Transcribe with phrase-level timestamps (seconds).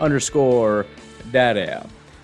[0.00, 0.86] underscore
[1.30, 1.70] daddy.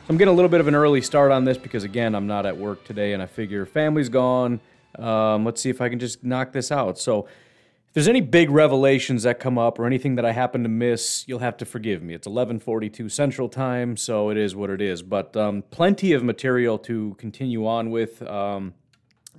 [0.09, 2.47] I'm getting a little bit of an early start on this because, again, I'm not
[2.47, 4.61] at work today and I figure family's gone.
[4.99, 6.99] Um, let's see if I can just knock this out.
[6.99, 10.69] So, if there's any big revelations that come up or anything that I happen to
[10.69, 12.15] miss, you'll have to forgive me.
[12.15, 15.03] It's 11:42 Central Time, so it is what it is.
[15.03, 18.23] But um, plenty of material to continue on with.
[18.23, 18.75] Um,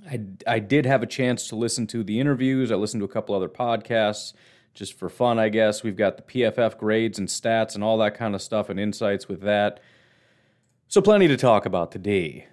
[0.08, 2.70] I, I did have a chance to listen to the interviews.
[2.70, 4.32] I listened to a couple other podcasts
[4.78, 5.82] just for fun, I guess.
[5.82, 9.28] We've got the PFF grades and stats and all that kind of stuff and insights
[9.28, 9.80] with that.
[10.86, 12.46] So, plenty to talk about today.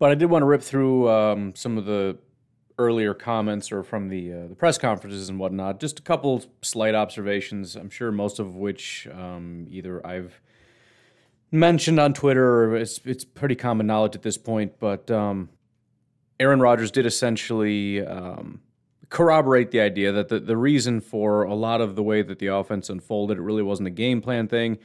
[0.00, 2.18] But I did want to rip through um, some of the
[2.76, 5.78] earlier comments or from the uh, the press conferences and whatnot.
[5.78, 7.76] Just a couple slight observations.
[7.76, 10.40] I'm sure most of which um, either I've
[11.52, 14.80] mentioned on Twitter or it's it's pretty common knowledge at this point.
[14.80, 15.50] But um,
[16.40, 18.60] Aaron Rodgers did essentially um,
[19.10, 22.46] corroborate the idea that the the reason for a lot of the way that the
[22.46, 24.78] offense unfolded, it really wasn't a game plan thing.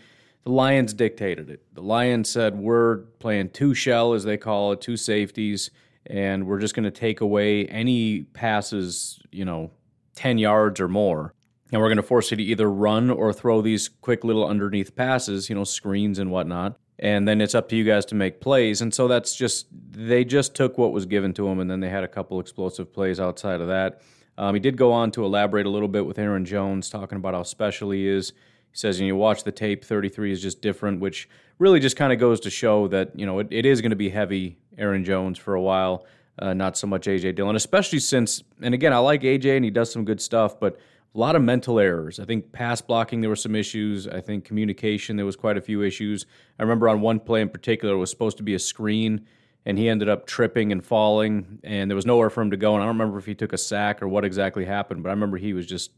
[0.43, 1.63] The Lions dictated it.
[1.73, 5.71] The Lions said we're playing two shell, as they call it, two safeties
[6.07, 9.71] and we're just going to take away any passes, you know,
[10.15, 11.33] 10 yards or more.
[11.71, 14.95] And we're going to force you to either run or throw these quick little underneath
[14.95, 16.77] passes, you know, screens and whatnot.
[16.99, 18.81] And then it's up to you guys to make plays.
[18.81, 21.89] And so that's just, they just took what was given to them, and then they
[21.89, 24.01] had a couple explosive plays outside of that.
[24.37, 27.33] Um, he did go on to elaborate a little bit with Aaron Jones, talking about
[27.33, 28.31] how special he is.
[28.71, 32.11] He says, and you watch the tape, 33 is just different, which really just kind
[32.11, 35.05] of goes to show that, you know, it, it is going to be heavy Aaron
[35.05, 36.05] Jones for a while,
[36.39, 39.71] uh, not so much AJ Dillon, especially since, and again, I like AJ and he
[39.71, 40.77] does some good stuff, but
[41.15, 42.19] a lot of mental errors.
[42.19, 44.05] I think pass blocking, there were some issues.
[44.05, 46.25] I think communication, there was quite a few issues.
[46.59, 49.25] I remember on one play in particular, it was supposed to be a screen,
[49.65, 52.75] and he ended up tripping and falling, and there was nowhere for him to go.
[52.75, 55.13] And I don't remember if he took a sack or what exactly happened, but I
[55.13, 55.91] remember he was just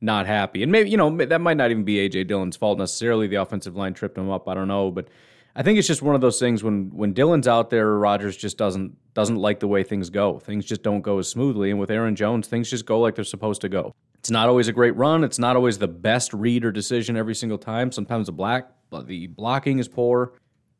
[0.00, 0.62] not happy.
[0.62, 3.26] And maybe, you know, that might not even be AJ Dillon's fault necessarily.
[3.26, 4.48] The offensive line tripped him up.
[4.48, 5.08] I don't know, but
[5.56, 8.58] I think it's just one of those things when when Dillon's out there, Rodgers just
[8.58, 10.38] doesn't doesn't like the way things go.
[10.38, 13.24] Things just don't go as smoothly, and with Aaron Jones, things just go like they're
[13.24, 13.94] supposed to go.
[14.18, 15.22] It's not always a great run.
[15.22, 17.92] It's not always the best read or decision every single time.
[17.92, 18.70] Sometimes the black
[19.06, 20.34] the blocking is poor,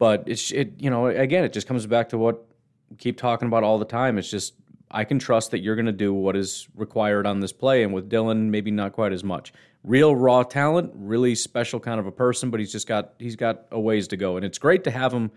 [0.05, 2.45] but it's it you know again it just comes back to what
[2.91, 4.19] we keep talking about all the time.
[4.19, 4.53] It's just
[4.91, 7.95] I can trust that you're going to do what is required on this play, and
[7.95, 12.13] with Dillon maybe not quite as much real raw talent, really special kind of a
[12.13, 14.37] person, but he's just got he's got a ways to go.
[14.37, 15.31] And it's great to have him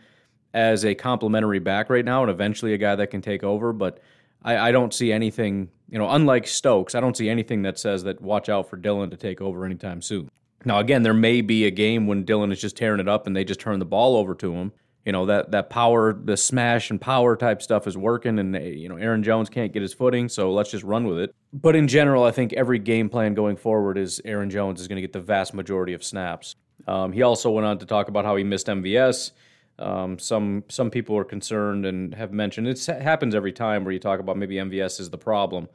[0.54, 3.72] as a complimentary back right now and eventually a guy that can take over.
[3.72, 4.02] But
[4.44, 8.04] I, I don't see anything, you know, unlike Stokes, I don't see anything that says
[8.04, 10.30] that watch out for Dillon to take over anytime soon.
[10.66, 13.36] Now, again, there may be a game when Dillon is just tearing it up and
[13.36, 14.72] they just turn the ball over to him
[15.08, 18.90] you know that that power, the smash and power type stuff is working, and you
[18.90, 21.34] know Aaron Jones can't get his footing, so let's just run with it.
[21.54, 24.98] But in general, I think every game plan going forward is Aaron Jones is going
[24.98, 26.58] to get the vast majority of snaps.
[26.90, 29.32] Um, he also went on to talk about how he missed MVS.
[29.80, 34.00] Um, some some people are concerned and have mentioned it happens every time where you
[34.00, 35.70] talk about maybe MVS is the problem,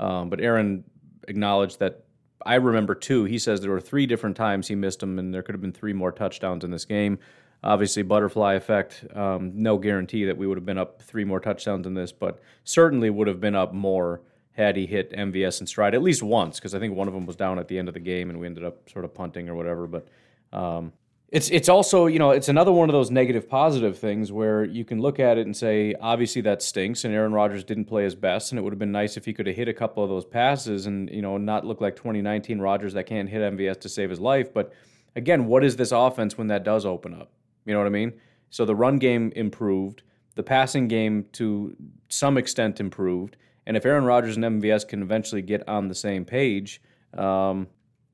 [0.00, 0.82] um, but Aaron
[1.28, 2.04] acknowledged that
[2.44, 3.24] I remember two.
[3.24, 5.72] He says there were three different times he missed them, and there could have been
[5.72, 7.18] three more touchdowns in this game.
[7.64, 9.04] Obviously, butterfly effect.
[9.14, 12.40] Um, no guarantee that we would have been up three more touchdowns in this, but
[12.64, 14.20] certainly would have been up more
[14.52, 17.26] had he hit MVS and stride at least once, because I think one of them
[17.26, 19.48] was down at the end of the game and we ended up sort of punting
[19.48, 19.86] or whatever.
[19.86, 20.08] But
[20.52, 20.92] um,
[21.30, 24.84] it's it's also you know it's another one of those negative positive things where you
[24.84, 28.14] can look at it and say obviously that stinks and Aaron Rodgers didn't play his
[28.14, 30.08] best and it would have been nice if he could have hit a couple of
[30.08, 33.88] those passes and you know not look like 2019 Rodgers that can't hit MVS to
[33.88, 34.54] save his life.
[34.54, 34.72] But
[35.16, 37.30] again, what is this offense when that does open up?
[37.66, 38.14] You know what I mean?
[38.48, 40.02] So the run game improved,
[40.34, 41.76] the passing game to
[42.08, 43.36] some extent improved,
[43.66, 46.80] and if Aaron Rodgers and MVS can eventually get on the same page,
[47.12, 47.66] um,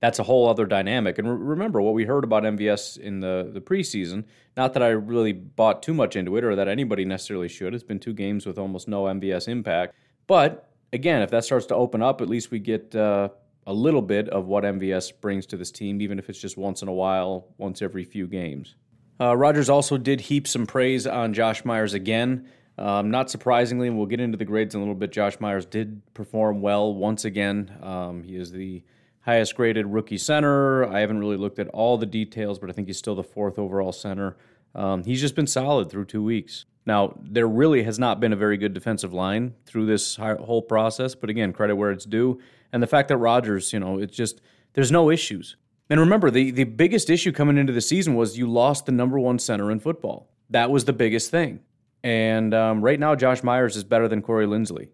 [0.04, 1.18] that's a whole other dynamic.
[1.18, 4.24] And re- remember what we heard about MVS in the the preseason.
[4.54, 7.74] Not that I really bought too much into it, or that anybody necessarily should.
[7.74, 9.94] It's been two games with almost no MVS impact.
[10.26, 13.30] But again, if that starts to open up, at least we get uh,
[13.66, 16.82] a little bit of what MVS brings to this team, even if it's just once
[16.82, 18.76] in a while, once every few games.
[19.18, 22.46] Uh, Rodgers also did heap some praise on Josh Myers again.
[22.76, 25.12] Um, not surprisingly, we'll get into the grades in a little bit.
[25.12, 27.74] Josh Myers did perform well once again.
[27.80, 28.82] Um, he is the
[29.24, 30.84] highest graded rookie center.
[30.86, 33.58] I haven't really looked at all the details, but I think he's still the fourth
[33.58, 34.36] overall center.
[34.74, 36.66] Um, he's just been solid through two weeks.
[36.86, 41.14] Now, there really has not been a very good defensive line through this whole process,
[41.14, 42.40] but again, credit where it's due.
[42.72, 44.42] And the fact that Rodgers, you know, it's just,
[44.74, 45.56] there's no issues.
[45.88, 49.18] And remember, the, the biggest issue coming into the season was you lost the number
[49.18, 50.28] one center in football.
[50.50, 51.60] That was the biggest thing.
[52.02, 54.88] And um, right now, Josh Myers is better than Corey Linsley.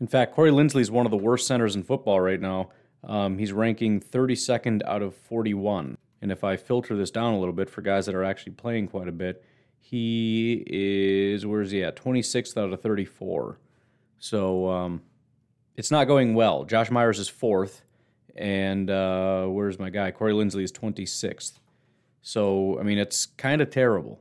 [0.00, 2.70] In fact, Corey Linsley is one of the worst centers in football right now.
[3.06, 5.96] Um, he's ranking 32nd out of 41.
[6.20, 8.88] And if I filter this down a little bit for guys that are actually playing
[8.88, 9.44] quite a bit,
[9.78, 11.96] he is, where is he at?
[11.96, 13.58] 26th out of 34.
[14.18, 15.02] So um,
[15.76, 16.64] it's not going well.
[16.64, 17.82] Josh Myers is fourth.
[18.34, 20.10] And uh, where's my guy?
[20.10, 21.58] Corey Linsley is 26th.
[22.22, 24.20] So, I mean, it's kind of terrible.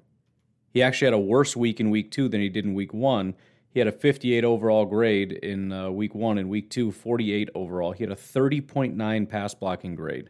[0.69, 3.33] He actually had a worse week in week two than he did in week one.
[3.75, 6.37] He had a 58 overall grade in uh, week one.
[6.37, 7.91] In week two, 48 overall.
[7.91, 10.29] He had a 30.9 pass blocking grade.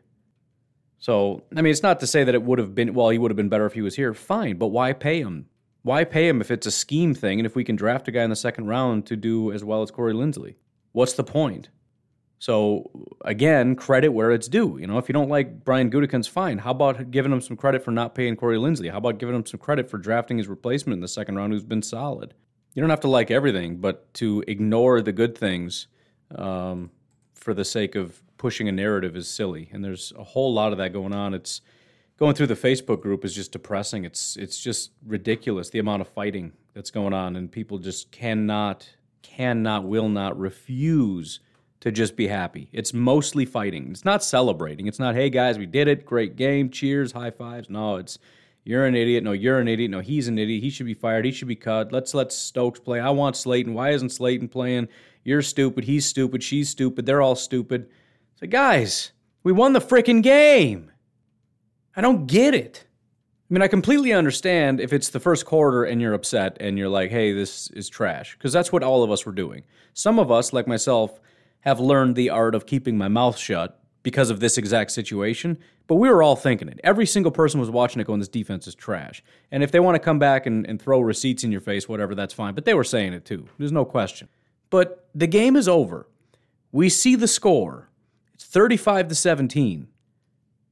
[0.98, 3.30] So, I mean, it's not to say that it would have been, well, he would
[3.30, 4.16] have been better if he was here.
[4.16, 5.46] Fine, but why pay him?
[5.84, 8.24] Why pay him if it's a scheme thing and if we can draft a guy
[8.24, 10.56] in the second round to do as well as Corey Linsley?
[10.94, 11.70] What's the point?
[12.40, 12.90] So,
[13.24, 14.80] again, credit where it's due.
[14.80, 16.58] You know, if you don't like Brian Gutekunst, fine.
[16.58, 18.90] How about giving him some credit for not paying Corey Linsley?
[18.90, 21.64] How about giving him some credit for drafting his replacement in the second round who's
[21.64, 22.34] been solid?
[22.76, 25.88] You don't have to like everything, but to ignore the good things
[26.36, 26.92] um,
[27.34, 29.70] for the sake of pushing a narrative is silly.
[29.72, 31.34] And there's a whole lot of that going on.
[31.34, 31.62] It's
[32.18, 34.04] going through the Facebook group is just depressing.
[34.04, 38.90] It's it's just ridiculous the amount of fighting that's going on, and people just cannot,
[39.22, 41.40] cannot, will not refuse
[41.80, 42.70] to just be happy.
[42.74, 43.92] It's mostly fighting.
[43.92, 44.88] It's not celebrating.
[44.88, 47.70] It's not, hey guys, we did it, great game, cheers, high fives.
[47.70, 48.20] No, it's
[48.66, 49.24] you're an idiot.
[49.24, 49.92] No, you're an idiot.
[49.92, 50.64] No, he's an idiot.
[50.64, 51.24] He should be fired.
[51.24, 51.92] He should be cut.
[51.92, 53.00] Let's let Stokes play.
[53.00, 53.74] I want Slaton.
[53.74, 54.88] Why isn't Slaton playing?
[55.24, 55.84] You're stupid.
[55.84, 56.44] He's stupid.
[56.44, 57.06] She's stupid.
[57.06, 57.88] They're all stupid.
[58.40, 59.12] So, guys,
[59.44, 60.92] we won the freaking game.
[61.96, 62.86] I don't get it.
[63.50, 66.90] I mean, I completely understand if it's the first quarter and you're upset and you're
[66.90, 69.64] like, hey, this is trash, because that's what all of us were doing.
[69.94, 71.20] Some of us, like myself,
[71.60, 75.58] have learned the art of keeping my mouth shut because of this exact situation,
[75.88, 76.80] but we were all thinking it.
[76.84, 79.24] Every single person was watching it going, this defense is trash.
[79.50, 82.14] And if they want to come back and, and throw receipts in your face, whatever,
[82.14, 82.54] that's fine.
[82.54, 83.48] But they were saying it too.
[83.58, 84.30] There's no question.
[84.70, 86.08] But the game is over.
[86.72, 87.90] We see the score.
[88.36, 89.88] It's 35 to 17.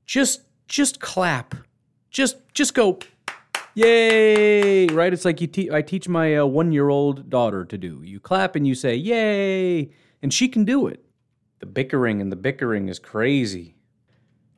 [0.06, 1.56] Just just clap.
[2.12, 3.00] Just just go
[3.74, 5.12] yay, right?
[5.12, 8.02] It's like you te- I teach my uh, 1-year-old daughter to do.
[8.04, 9.90] You clap and you say yay,
[10.22, 11.04] and she can do it.
[11.64, 13.78] The bickering and the bickering is crazy.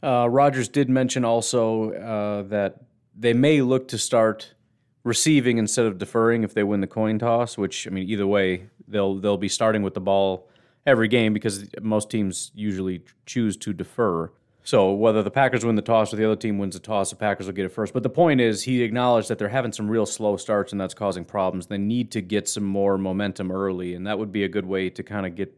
[0.02, 2.86] Uh, Rodgers did mention also uh, that
[3.16, 4.56] they may look to start
[5.04, 7.60] receiving instead of deferring if they win the coin toss.
[7.60, 10.50] Which I mean, either way, they'll they'll be starting with the ball
[10.88, 14.32] every game because most teams usually choose to defer.
[14.64, 17.18] So whether the Packers win the toss or the other team wins the toss, the
[17.18, 17.94] Packers will get it first.
[17.94, 20.96] But the point is, he acknowledged that they're having some real slow starts and that's
[20.96, 21.68] causing problems.
[21.68, 24.90] They need to get some more momentum early, and that would be a good way
[24.90, 25.56] to kind of get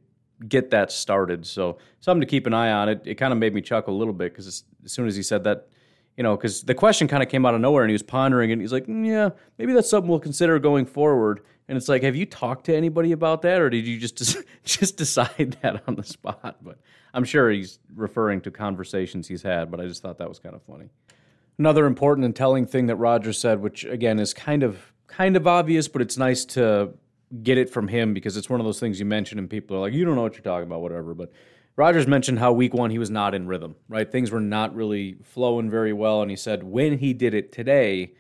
[0.48, 1.46] get that started.
[1.46, 2.90] So something to keep an eye on.
[2.90, 5.24] It it kind of made me chuckle a little bit because as soon as he
[5.24, 5.68] said that,
[6.16, 8.52] you know, because the question kind of came out of nowhere and he was pondering.
[8.52, 11.42] And he's like, mm, yeah, maybe that's something we'll consider going forward.
[11.68, 14.18] And it's like, have you talked to anybody about that, or did you just
[14.64, 16.58] just decide that on the spot?
[16.62, 16.80] But
[17.14, 19.70] I'm sure he's referring to conversations he's had.
[19.70, 20.90] But I just thought that was kind of funny.
[21.60, 25.48] Another important and telling thing that Roger said, which again is kind of kind of
[25.48, 26.94] obvious, but it's nice to
[27.44, 29.82] get it from him because it's one of those things you mention and people are
[29.82, 31.14] like, you don't know what you're talking about, whatever.
[31.14, 31.32] But
[31.76, 34.12] Rodgers mentioned how week one he was not in rhythm, right?
[34.12, 36.22] Things were not really flowing very well.
[36.22, 38.14] And he said when he did it today,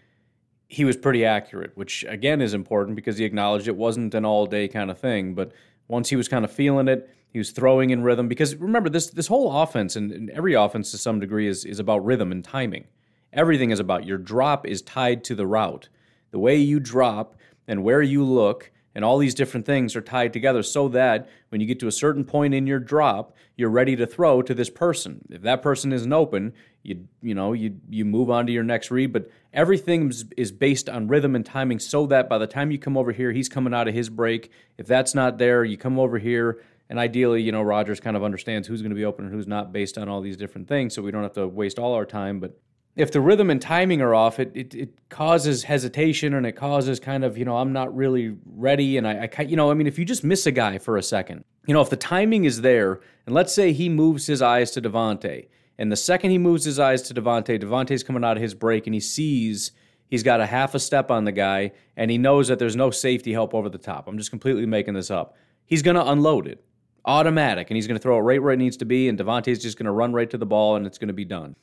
[0.67, 4.45] he was pretty accurate, which again is important because he acknowledged it wasn't an all
[4.45, 5.33] day kind of thing.
[5.33, 5.53] But
[5.87, 8.27] once he was kind of feeling it, he was throwing in rhythm.
[8.27, 11.79] Because remember, this this whole offense and, and every offense to some degree is is
[11.79, 12.85] about rhythm and timing.
[13.33, 15.89] Everything is about your drop is tied to the route.
[16.31, 17.35] The way you drop
[17.67, 21.61] and where you look and all these different things are tied together so that when
[21.61, 24.71] you get to a certain point in your drop, you're ready to throw to this
[24.71, 25.23] person.
[25.29, 28.89] If that person isn't open, you you know you you move on to your next
[28.89, 29.13] read.
[29.13, 32.97] But everything is based on rhythm and timing, so that by the time you come
[32.97, 34.51] over here, he's coming out of his break.
[34.79, 36.63] If that's not there, you come over here.
[36.89, 39.45] And ideally, you know, Rodgers kind of understands who's going to be open and who's
[39.45, 42.05] not based on all these different things, so we don't have to waste all our
[42.05, 42.39] time.
[42.39, 42.57] But
[42.97, 46.99] if the rhythm and timing are off, it, it, it causes hesitation and it causes
[46.99, 48.97] kind of, you know, I'm not really ready.
[48.97, 51.03] And I, I, you know, I mean, if you just miss a guy for a
[51.03, 54.71] second, you know, if the timing is there, and let's say he moves his eyes
[54.71, 58.41] to Davante, and the second he moves his eyes to Davante, Davante's coming out of
[58.41, 59.71] his break and he sees
[60.07, 62.89] he's got a half a step on the guy and he knows that there's no
[62.89, 64.07] safety help over the top.
[64.07, 65.35] I'm just completely making this up.
[65.65, 66.63] He's going to unload it
[67.05, 69.61] automatic, and he's going to throw it right where it needs to be, and Davante's
[69.61, 71.55] just going to run right to the ball, and it's going to be done.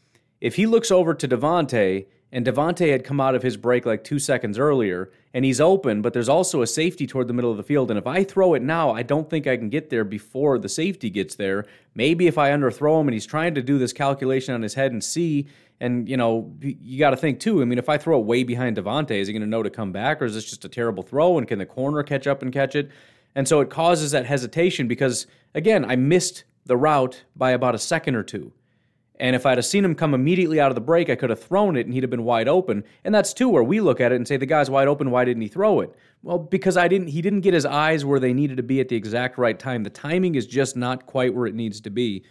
[0.44, 4.04] If he looks over to Davante and Davante had come out of his break like
[4.04, 7.56] two seconds earlier, and he's open, but there's also a safety toward the middle of
[7.56, 7.90] the field.
[7.90, 10.68] And if I throw it now, I don't think I can get there before the
[10.68, 11.64] safety gets there.
[11.94, 14.92] Maybe if I underthrow him and he's trying to do this calculation on his head
[14.92, 15.46] and see,
[15.80, 17.62] and you know, you got to think too.
[17.62, 19.70] I mean, if I throw it way behind Davante, is he going to know to
[19.70, 21.38] come back, or is this just a terrible throw?
[21.38, 22.90] And can the corner catch up and catch it?
[23.34, 27.78] And so it causes that hesitation because again, I missed the route by about a
[27.78, 28.52] second or two.
[29.21, 31.40] And if I'd have seen him come immediately out of the break, I could have
[31.40, 32.83] thrown it and he'd have been wide open.
[33.04, 35.25] And that's too where we look at it and say the guy's wide open, why
[35.25, 35.94] didn't he throw it?
[36.23, 38.88] Well, because I didn't he didn't get his eyes where they needed to be at
[38.88, 39.85] the exact right time.
[39.85, 42.25] The timing is just not quite where it needs to be.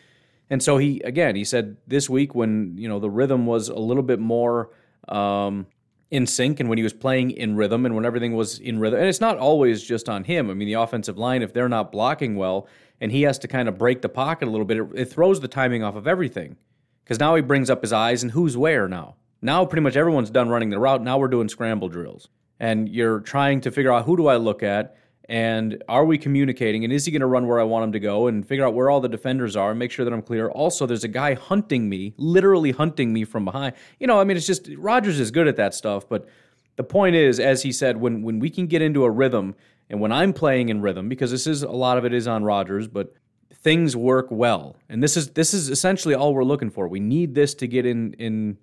[0.49, 3.79] And so he again, he said this week when, you know, the rhythm was a
[3.79, 4.71] little bit more
[5.07, 5.67] um,
[6.11, 8.99] in sync and when he was playing in rhythm and when everything was in rhythm.
[8.99, 10.49] And it's not always just on him.
[10.49, 12.67] I mean, the offensive line, if they're not blocking well
[12.99, 15.39] and he has to kind of break the pocket a little bit, it, it throws
[15.39, 16.57] the timing off of everything
[17.03, 19.15] because now he brings up his eyes and who's where now.
[19.41, 21.03] Now pretty much everyone's done running the route.
[21.03, 22.29] Now we're doing scramble drills.
[22.59, 24.95] And you're trying to figure out who do I look at
[25.29, 27.99] and are we communicating and is he going to run where I want him to
[27.99, 30.49] go and figure out where all the defenders are and make sure that I'm clear.
[30.49, 33.75] Also, there's a guy hunting me, literally hunting me from behind.
[33.99, 36.27] You know, I mean, it's just Rodgers is good at that stuff, but
[36.75, 39.55] the point is, as he said, when when we can get into a rhythm
[39.89, 42.43] and when I'm playing in rhythm, because this is a lot of it is on
[42.43, 43.13] Rodgers, but
[43.63, 44.75] things work well.
[44.89, 46.87] And this is this is essentially all we're looking for.
[46.87, 48.57] We need this to get in in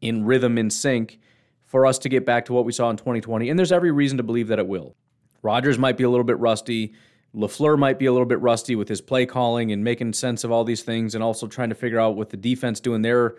[0.00, 1.20] in rhythm in sync
[1.64, 3.50] for us to get back to what we saw in 2020.
[3.50, 4.96] And there's every reason to believe that it will.
[5.42, 6.94] Rodgers might be a little bit rusty.
[7.34, 10.50] LaFleur might be a little bit rusty with his play calling and making sense of
[10.50, 13.36] all these things and also trying to figure out what the defense doing their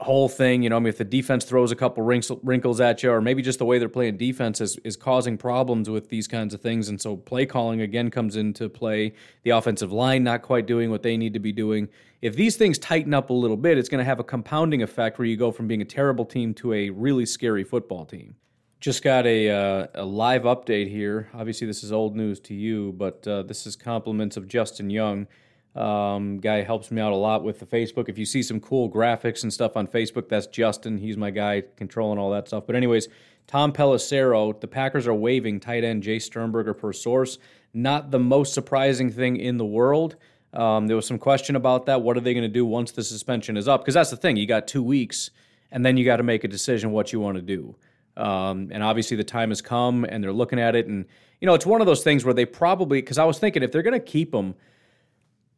[0.00, 0.62] whole thing.
[0.62, 3.42] You know, I mean, if the defense throws a couple wrinkles at you, or maybe
[3.42, 6.88] just the way they're playing defense is, is causing problems with these kinds of things.
[6.88, 9.14] And so play calling again comes into play.
[9.42, 11.88] The offensive line not quite doing what they need to be doing.
[12.22, 15.18] If these things tighten up a little bit, it's going to have a compounding effect
[15.18, 18.36] where you go from being a terrible team to a really scary football team.
[18.80, 21.28] Just got a, uh, a live update here.
[21.34, 25.26] Obviously, this is old news to you, but uh, this is compliments of Justin Young.
[25.74, 28.08] Um, guy helps me out a lot with the Facebook.
[28.08, 30.98] If you see some cool graphics and stuff on Facebook, that's Justin.
[30.98, 32.64] He's my guy controlling all that stuff.
[32.66, 33.08] But anyways,
[33.46, 37.38] Tom Pelissero, the Packers are waiving tight end Jay Sternberger per source.
[37.72, 40.16] Not the most surprising thing in the world.
[40.52, 42.02] Um, there was some question about that.
[42.02, 43.82] What are they going to do once the suspension is up?
[43.82, 44.36] Because that's the thing.
[44.36, 45.30] You got two weeks,
[45.70, 47.76] and then you got to make a decision what you want to do.
[48.16, 50.86] Um, and obviously, the time has come, and they're looking at it.
[50.86, 51.04] And
[51.40, 53.70] you know, it's one of those things where they probably because I was thinking if
[53.70, 54.54] they're going to keep them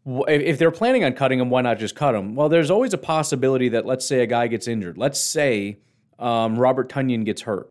[0.06, 2.34] if they're planning on cutting him, why not just cut him?
[2.34, 4.96] Well, there's always a possibility that, let's say, a guy gets injured.
[4.96, 5.78] Let's say
[6.18, 7.70] um, Robert Tonyan gets hurt.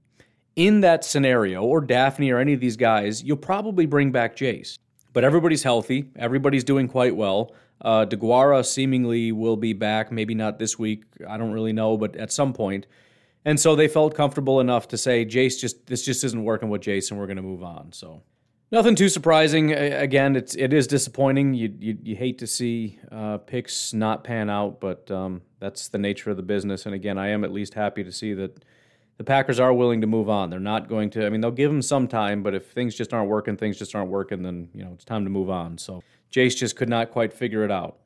[0.55, 4.77] In that scenario, or Dafney or any of these guys, you'll probably bring back Jace.
[5.13, 6.11] But everybody's healthy.
[6.15, 7.53] Everybody's doing quite well.
[7.81, 10.11] Uh, DeGuara seemingly will be back.
[10.11, 11.03] Maybe not this week.
[11.27, 12.87] I don't really know, but at some point.
[13.45, 16.81] And so they felt comfortable enough to say, Jace, just this just isn't working with
[16.81, 17.17] Jason.
[17.17, 17.93] We're going to move on.
[17.93, 18.21] So
[18.71, 19.71] Nothing too surprising.
[19.73, 21.55] Again, it's it is disappointing.
[21.55, 25.97] You you, you hate to see uh, picks not pan out, but um, that's the
[25.97, 26.85] nature of the business.
[26.85, 28.63] And again, I am at least happy to see that
[29.17, 30.51] the Packers are willing to move on.
[30.51, 31.25] They're not going to.
[31.25, 33.95] I mean, they'll give them some time, but if things just aren't working, things just
[33.95, 35.79] aren't working, then you know it's time to move on.
[35.79, 37.97] So Jace just could not quite figure it out.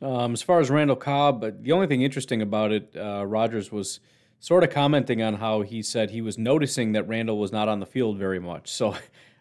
[0.00, 3.72] Um, as far as Randall Cobb, but the only thing interesting about it, uh, Rodgers
[3.72, 3.98] was
[4.38, 7.80] sort of commenting on how he said he was noticing that Randall was not on
[7.80, 8.70] the field very much.
[8.70, 8.94] So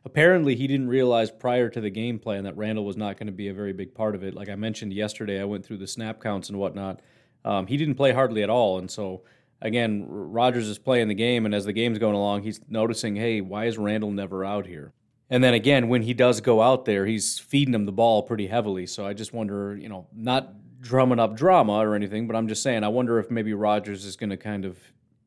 [0.06, 3.34] apparently he didn't realize prior to the game plan that Randall was not going to
[3.34, 4.36] be a very big part of it.
[4.36, 7.02] Like I mentioned yesterday, I went through the snap counts and whatnot.
[7.44, 9.24] Um, he didn't play hardly at all, and so
[9.62, 13.42] again, Rodgers is playing the game, and as the game's going along, he's noticing, hey,
[13.42, 14.94] why is Randall never out here?
[15.30, 18.48] And then again, when he does go out there, he's feeding him the ball pretty
[18.48, 18.86] heavily.
[18.86, 22.62] So I just wonder, you know, not drumming up drama or anything, but I'm just
[22.62, 24.78] saying, I wonder if maybe Rodgers is going to kind of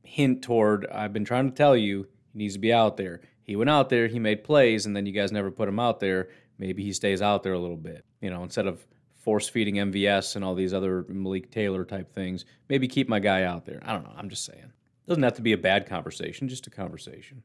[0.05, 3.57] hint toward, I've been trying to tell you, he needs to be out there he
[3.57, 6.28] went out there, he made plays, and then you guys never put him out there.
[6.59, 8.87] Maybe he stays out there a little bit, you know, instead of
[9.17, 12.45] force feeding MVS and all these other Malik Taylor type things.
[12.69, 13.81] Maybe keep my guy out there.
[13.83, 14.12] I don't know.
[14.19, 14.71] I'm just saying.
[15.07, 17.43] Doesn't have to be a bad conversation, just a conversation.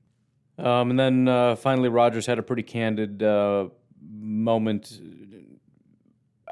[0.57, 3.69] Um, and then uh, finally, Rodgers had a pretty candid uh,
[4.05, 5.00] moment,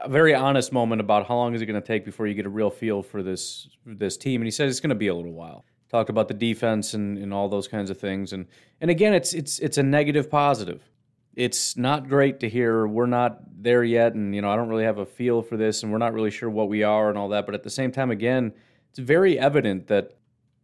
[0.02, 2.46] a very honest moment about how long is it going to take before you get
[2.46, 4.40] a real feel for this this team.
[4.40, 7.18] And he said it's going to be a little while talked about the defense and,
[7.18, 8.32] and all those kinds of things.
[8.32, 8.48] And
[8.80, 10.90] and again, it's it's it's a negative positive.
[11.36, 14.86] It's not great to hear we're not there yet, and you know I don't really
[14.86, 17.30] have a feel for this, and we're not really sure what we are and all
[17.30, 17.46] that.
[17.46, 18.54] But at the same time, again,
[18.90, 20.18] it's very evident that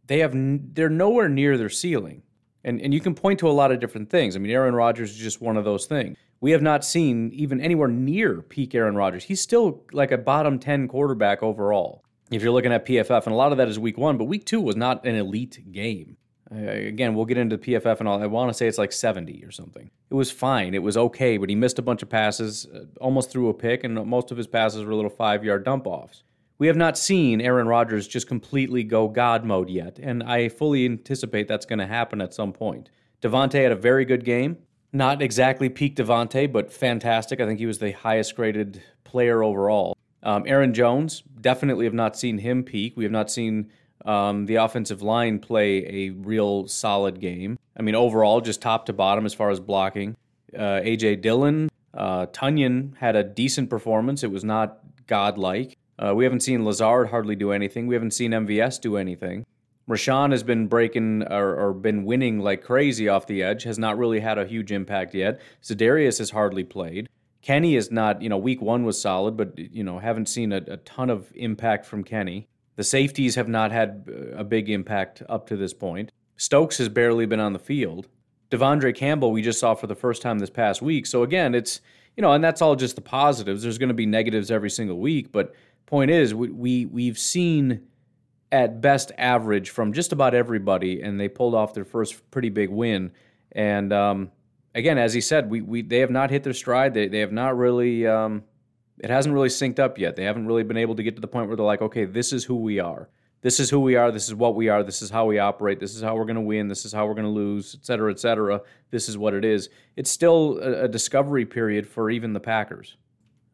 [0.07, 2.23] they have they're nowhere near their ceiling.
[2.63, 4.35] And, and you can point to a lot of different things.
[4.35, 6.17] I mean, Aaron Rodgers is just one of those things.
[6.41, 9.23] We have not seen even anywhere near peak Aaron Rodgers.
[9.23, 12.03] He's still like a bottom 10 quarterback overall.
[12.29, 14.45] If you're looking at PFF, and a lot of that is week one, but week
[14.45, 16.17] two was not an elite game.
[16.51, 18.21] Again, we'll get into PFF and all.
[18.21, 19.89] I want to say it's like 70 or something.
[20.09, 20.73] It was fine.
[20.73, 23.83] It was okay, but he missed a bunch of passes, uh, almost threw a pick,
[23.83, 26.23] and most of his passes were little five yard dump offs.
[26.57, 30.85] We have not seen Aaron Rodgers just completely go God mode yet, and I fully
[30.85, 32.89] anticipate that's going to happen at some point.
[33.21, 34.57] Davante had a very good game.
[34.93, 37.41] Not exactly peak Davante, but fantastic.
[37.41, 39.96] I think he was the highest graded player overall.
[40.27, 42.97] Um, Aaron Jones, definitely have not seen him peak.
[42.97, 43.71] We have not seen
[44.03, 47.57] um, the offensive line play a real solid game.
[47.77, 50.17] I mean, overall, just top to bottom as far as blocking.
[50.53, 54.21] Uh, AJ Dillon, uh, Tonyan had a decent performance.
[54.21, 55.77] It was not godlike.
[55.97, 57.87] Uh, we haven't seen Lazard hardly do anything.
[57.87, 59.45] We haven't seen MVS do anything.
[59.89, 63.97] Rashan has been breaking or, or, been winning like crazy off the edge, has not
[63.97, 65.39] really had a huge impact yet.
[65.63, 67.07] Za'Darius has hardly played.
[67.47, 70.57] Kenny is not, you know, week one was solid, but, you know, haven't seen a,
[70.67, 72.49] a ton of impact from Kenny.
[72.75, 76.11] The safeties have not had a big impact up to this point.
[76.35, 78.09] Stokes has barely been on the field.
[78.51, 81.05] De'Vondre Campbell, we just saw for the first time this past week.
[81.05, 81.79] So, again, it's,
[82.17, 83.63] you know, and that's all just the positives.
[83.63, 85.31] There's going to be negatives every single week.
[85.31, 87.87] But point is, we, we, we've seen
[88.51, 92.69] at best average from just about everybody, and they pulled off their first pretty big
[92.69, 93.13] win.
[93.53, 94.31] And um,
[94.77, 96.93] again, as he said, we, we they have not hit their stride.
[96.93, 98.07] They they have not really.
[98.07, 98.43] Um,
[98.99, 100.15] it hasn't really synced up yet.
[100.15, 102.33] They haven't really been able to get to the point where they're like, okay, this
[102.33, 103.09] is who we are.
[103.41, 104.11] This is who we are.
[104.11, 104.81] This is what we are.
[104.81, 105.79] This is how we operate.
[105.79, 106.67] This is how we're going to win.
[106.67, 108.61] This is how we're going to lose, et cetera, et cetera.
[108.89, 109.69] This is what it is.
[109.95, 112.97] It's still a, a discovery period for even the Packers.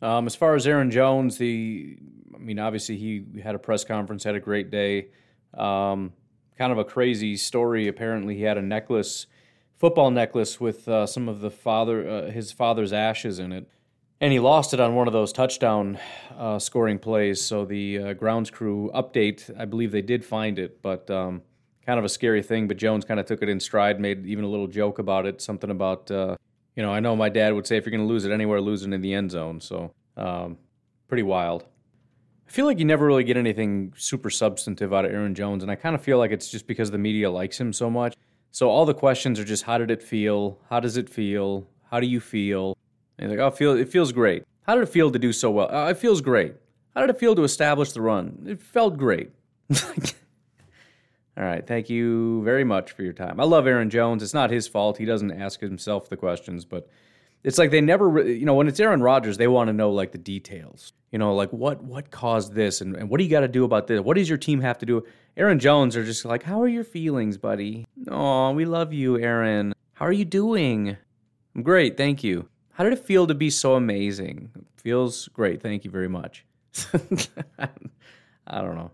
[0.02, 1.98] Um, as far as Aaron Jones, the
[2.34, 5.08] I mean, obviously he had a press conference, had a great day.
[5.54, 6.14] Um,
[6.58, 7.90] kind of a crazy story.
[7.90, 9.28] Apparently, he had a necklace,
[9.84, 13.68] football necklace with uh, some of the father, uh, his father's ashes in it,
[14.22, 16.00] and he lost it on one of those touchdown
[16.38, 17.42] uh, scoring plays.
[17.42, 21.42] So the uh, grounds crew update, I believe they did find it, but um,
[21.86, 22.66] kind of a scary thing.
[22.66, 25.42] But Jones kind of took it in stride, made even a little joke about it,
[25.42, 26.38] something about uh,
[26.78, 28.62] you know, I know my dad would say if you're going to lose it anywhere,
[28.62, 29.60] lose it in the end zone.
[29.60, 30.60] So, um,
[31.10, 31.66] pretty wild.
[32.48, 35.70] I feel like you never really get anything super substantive out of Aaron Jones, and
[35.70, 38.16] I kind of feel like it's just because the media likes him so much.
[38.54, 40.60] So all the questions are just how did it feel?
[40.70, 41.68] How does it feel?
[41.90, 42.78] How do you feel?
[43.18, 44.44] And like, oh, feel it feels great.
[44.68, 45.76] How did it feel to do so well?
[45.76, 46.54] Uh, it feels great.
[46.94, 48.46] How did it feel to establish the run?
[48.48, 49.32] It felt great.
[51.36, 51.66] All right.
[51.66, 53.40] Thank you very much for your time.
[53.40, 54.22] I love Aaron Jones.
[54.22, 55.00] It's not his fault.
[55.00, 56.88] He doesn't ask himself the questions, but
[57.44, 60.12] it's like they never, you know, when it's Aaron Rodgers, they want to know like
[60.12, 60.94] the details.
[61.12, 63.64] You know, like what what caused this and, and what do you got to do
[63.64, 64.00] about this?
[64.00, 65.04] What does your team have to do?
[65.36, 67.88] Aaron Jones are just like, how are your feelings, buddy?
[68.08, 69.74] Oh, we love you, Aaron.
[69.94, 70.96] How are you doing?
[71.56, 72.50] I'm great, thank you.
[72.74, 74.52] How did it feel to be so amazing?
[74.56, 76.46] It feels great, thank you very much.
[78.48, 78.92] I don't know.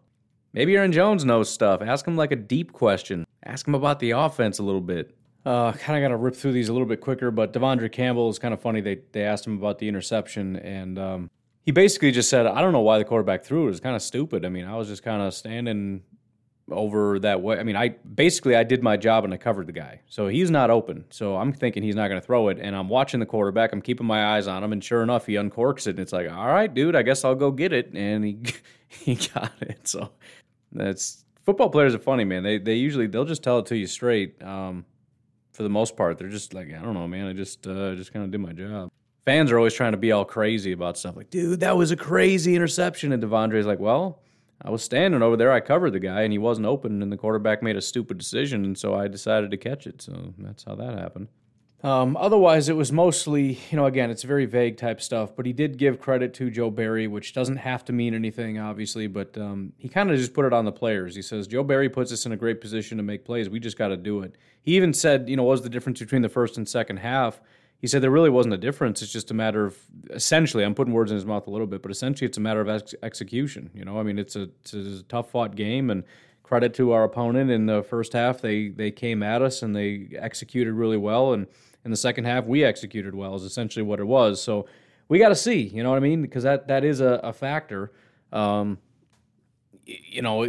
[0.53, 1.81] Maybe Aaron Jones knows stuff.
[1.81, 3.25] Ask him like a deep question.
[3.43, 5.15] Ask him about the offense a little bit.
[5.45, 8.29] Uh, kind of got to rip through these a little bit quicker, but De'Vondre Campbell
[8.29, 8.81] is kind of funny.
[8.81, 12.73] They they asked him about the interception, and um, he basically just said, "I don't
[12.73, 13.67] know why the quarterback threw it.
[13.67, 14.45] It was kind of stupid.
[14.45, 16.01] I mean, I was just kind of standing
[16.71, 17.59] over that way.
[17.59, 20.01] I mean, I basically I did my job and I covered the guy.
[20.07, 21.05] So he's not open.
[21.09, 23.73] So I'm thinking he's not going to throw it, and I'm watching the quarterback.
[23.73, 26.29] I'm keeping my eyes on him, and sure enough, he uncorks it, and it's like,
[26.29, 28.39] all right, dude, I guess I'll go get it, and he
[28.87, 29.87] he got it.
[29.87, 30.11] So
[30.71, 32.43] that's football players are funny, man.
[32.43, 34.41] They they usually they'll just tell it to you straight.
[34.43, 34.85] Um,
[35.59, 37.27] for the most part, they're just like, I don't know, man.
[37.27, 38.89] I just uh, just kind of did my job.
[39.25, 41.97] Fans are always trying to be all crazy about stuff like, dude, that was a
[41.97, 43.11] crazy interception.
[43.11, 44.21] And De'Vondre's like, well,
[44.61, 45.51] I was standing over there.
[45.51, 48.65] I covered the guy, and he wasn't open, and the quarterback made a stupid decision,
[48.65, 50.01] and so I decided to catch it.
[50.01, 51.29] So that's how that happened.
[51.81, 55.53] Um, otherwise, it was mostly, you know, again, it's very vague type stuff, but he
[55.53, 59.71] did give credit to Joe Barry, which doesn't have to mean anything, obviously, but um,
[59.77, 61.15] he kind of just put it on the players.
[61.15, 63.49] He says, Joe Barry puts us in a great position to make plays.
[63.49, 64.35] We just got to do it.
[64.61, 67.39] He even said, you know, what was the difference between the first and second half?
[67.79, 69.01] He said there really wasn't a difference.
[69.01, 69.77] It's just a matter of
[70.09, 72.61] essentially, I'm putting words in his mouth a little bit, but essentially it's a matter
[72.61, 73.71] of ex- execution.
[73.73, 76.03] You know, I mean, it's a, it's a tough fought game, and
[76.43, 78.41] credit to our opponent in the first half.
[78.41, 81.33] They, they came at us and they executed really well.
[81.33, 81.47] And,
[81.85, 84.41] in the second half, we executed well, is essentially what it was.
[84.41, 84.67] So
[85.07, 86.21] we got to see, you know what I mean?
[86.21, 87.91] Because that, that is a, a factor.
[88.31, 88.79] Um,
[89.85, 90.45] you know,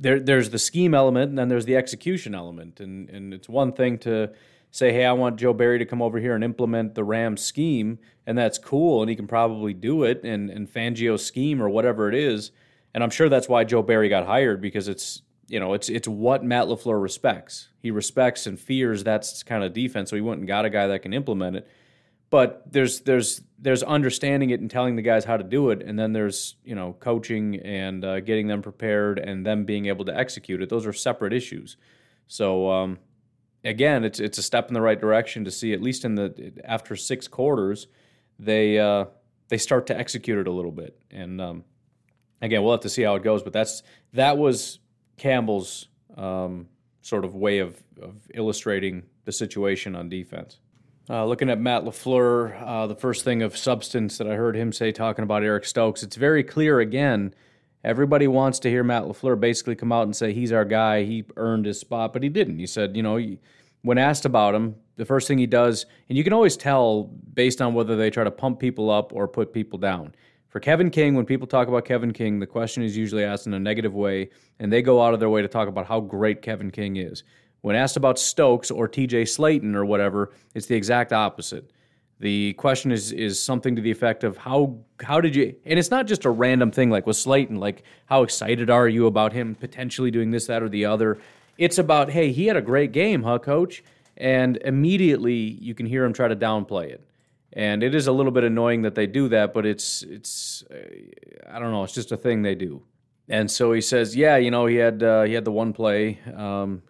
[0.00, 2.80] there, there's the scheme element and then there's the execution element.
[2.80, 4.30] And, and it's one thing to
[4.70, 7.98] say, hey, I want Joe Barry to come over here and implement the Rams scheme,
[8.26, 12.08] and that's cool, and he can probably do it, and, and Fangio's scheme or whatever
[12.08, 12.50] it is.
[12.94, 16.06] And I'm sure that's why Joe Barry got hired because it's you know, it's it's
[16.06, 17.68] what Matt LaFleur respects.
[17.80, 20.86] He respects and fears that kind of defense, so he went and got a guy
[20.88, 21.68] that can implement it.
[22.30, 25.98] but there's there's there's understanding it and telling the guys how to do it, and
[25.98, 30.16] then there's you know coaching and uh, getting them prepared and them being able to
[30.16, 30.68] execute it.
[30.68, 31.78] Those are separate issues.
[32.26, 32.98] So um,
[33.64, 36.52] again, it's it's a step in the right direction to see at least in the
[36.64, 37.86] after six quarters
[38.38, 39.06] they uh,
[39.48, 40.98] they start to execute it a little bit.
[41.10, 41.64] And um,
[42.40, 43.42] again, we'll have to see how it goes.
[43.42, 44.78] But that's that was
[45.16, 46.68] Campbell's um,
[47.02, 50.58] sort of way of, of illustrating the situation on defense.
[51.10, 54.72] Uh, looking at Matt LaFleur, uh, the first thing of substance that I heard him
[54.74, 57.34] say talking about Eric Stokes, it's very clear again.
[57.84, 61.24] Everybody wants to hear Matt LaFleur basically come out and say he's our guy, he
[61.36, 62.58] earned his spot, but he didn't.
[62.58, 63.20] He said, you know,
[63.82, 67.62] when asked about him, the first thing he does, and you can always tell based
[67.62, 70.12] on whether they try to pump people up or put people down.
[70.48, 73.54] For Kevin King, when people talk about Kevin King, the question is usually asked in
[73.54, 76.42] a negative way, and they go out of their way to talk about how great
[76.42, 77.22] Kevin King is.
[77.60, 81.70] When asked about Stokes or TJ Slaton or whatever, it's the exact opposite.
[82.20, 85.90] The question is is something to the effect of how how did you and it's
[85.90, 89.54] not just a random thing like with Slaton like how excited are you about him
[89.54, 91.18] potentially doing this, that, or the other.
[91.58, 93.82] It's about, hey, he had a great game, huh, coach?
[94.16, 97.04] And immediately you can hear him try to downplay it.
[97.52, 100.76] And it is a little bit annoying that they do that, but it's it's uh,
[101.50, 102.82] I don't know, it's just a thing they do.
[103.28, 106.18] And so he says, yeah, you know, he had uh, he had the one play.
[106.34, 106.82] Um,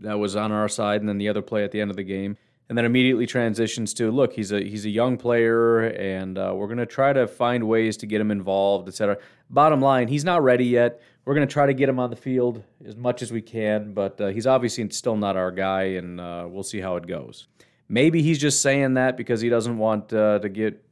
[0.00, 2.04] that was on our side, and then the other play at the end of the
[2.04, 2.36] game,
[2.68, 6.66] and then immediately transitions to look, he's a he's a young player, and uh, we're
[6.66, 9.18] gonna try to find ways to get him involved, etc.
[9.50, 11.00] Bottom line, he's not ready yet.
[11.24, 14.20] We're gonna try to get him on the field as much as we can, but
[14.20, 17.46] uh, he's obviously still not our guy, and uh, we'll see how it goes.
[17.88, 20.82] Maybe he's just saying that because he doesn't want uh, to get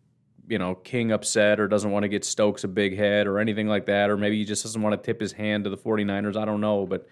[0.49, 3.67] you know King upset or doesn't want to get Stokes a big head or anything
[3.67, 6.37] like that, or maybe he just doesn't want to tip his hand to the 49ers.
[6.37, 7.09] I don't know, but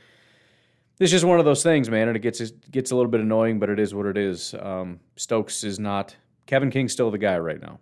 [1.03, 3.59] it's just one of those things, man, and it gets gets a little bit annoying,
[3.59, 4.55] but it is what it is.
[4.55, 6.15] Um, Stokes is not
[6.47, 7.81] Kevin King's still the guy right now.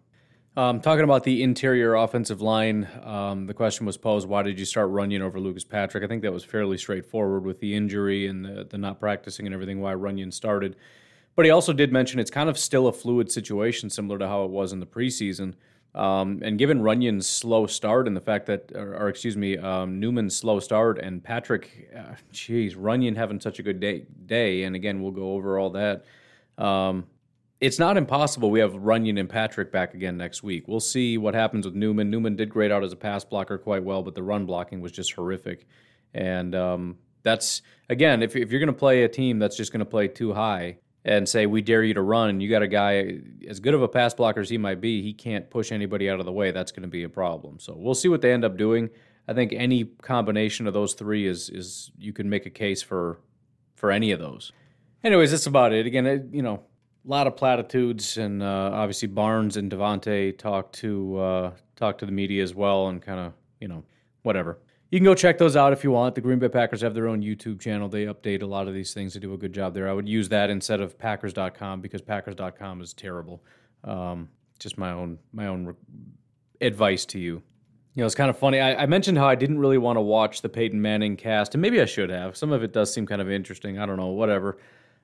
[0.57, 4.65] Um, talking about the interior offensive line, um, the question was posed: Why did you
[4.65, 6.03] start Runyan over Lucas Patrick?
[6.03, 9.55] I think that was fairly straightforward with the injury and the, the not practicing and
[9.55, 9.83] everything.
[9.83, 10.77] Why Runyan started,
[11.37, 14.45] but he also did mention it's kind of still a fluid situation, similar to how
[14.45, 15.55] it was in the preseason.
[15.95, 19.99] Um, and given Runyan's slow start and the fact that, or, or excuse me, um,
[19.99, 24.77] Newman's slow start and Patrick, uh, geez, Runyan having such a good day, day, and
[24.77, 26.05] again, we'll go over all that.
[26.59, 27.07] Um,
[27.61, 30.69] it's not impossible we have Runyan and Patrick back again next week.
[30.69, 32.09] We'll see what happens with Newman.
[32.09, 34.93] Newman did great out as a pass blocker quite well, but the run blocking was
[34.93, 35.67] just horrific.
[36.15, 39.81] And um, that's, again, if, if you're going to play a team that's just going
[39.81, 42.69] to play too high, and say we dare you to run and you got a
[42.69, 46.11] guy as good of a pass blocker as he might be he can't push anybody
[46.11, 47.59] out of the way that's going to be a problem.
[47.59, 48.91] So we'll see what they end up doing.
[49.27, 53.21] I think any combination of those three is is you can make a case for
[53.77, 54.53] for any of those.
[55.03, 55.87] Anyways that's about it.
[55.87, 56.63] Again it, you know
[57.07, 62.07] a lot of platitudes and uh, obviously barnes and davante talk to uh, talk to
[62.07, 63.85] the media as well and kind of you know
[64.23, 64.59] whatever
[64.91, 66.17] you can go check those out if you want.
[66.17, 67.89] The Green Bay Packers have their own YouTube channel.
[67.89, 69.15] They update a lot of these things.
[69.15, 69.89] They do a good job there.
[69.89, 73.43] I would use that instead of Packers.com because Packers.com is terrible.
[73.85, 75.75] Um, just my own my own re-
[76.61, 77.43] advice to you.
[77.95, 78.61] You know, it's kind of funny.
[78.61, 81.63] I, I, mentioned how I didn't really want to watch the Peyton Manning cast, and
[81.63, 82.37] maybe I should have.
[82.37, 83.79] Some of it does seem kind of interesting.
[83.79, 84.59] I don't know, whatever.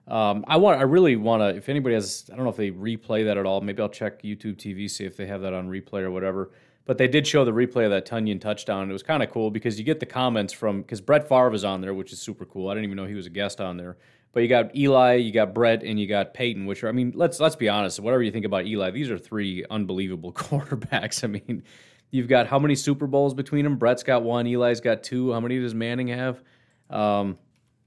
[0.08, 0.78] Um, I want.
[0.78, 1.56] I really want to.
[1.56, 3.60] If anybody has, I don't know if they replay that at all.
[3.60, 6.52] Maybe I'll check YouTube TV see if they have that on replay or whatever.
[6.86, 8.88] But they did show the replay of that Tonyan touchdown.
[8.88, 11.64] It was kind of cool because you get the comments from because Brett Favre was
[11.64, 12.68] on there, which is super cool.
[12.68, 13.96] I didn't even know he was a guest on there.
[14.32, 17.12] But you got Eli, you got Brett, and you got Peyton, which are I mean,
[17.16, 17.98] let's let's be honest.
[17.98, 21.24] Whatever you think about Eli, these are three unbelievable quarterbacks.
[21.24, 21.64] I mean,
[22.12, 23.76] you've got how many Super Bowls between them?
[23.78, 25.32] Brett's got one, Eli's got two.
[25.32, 26.40] How many does Manning have?
[26.88, 27.36] Um,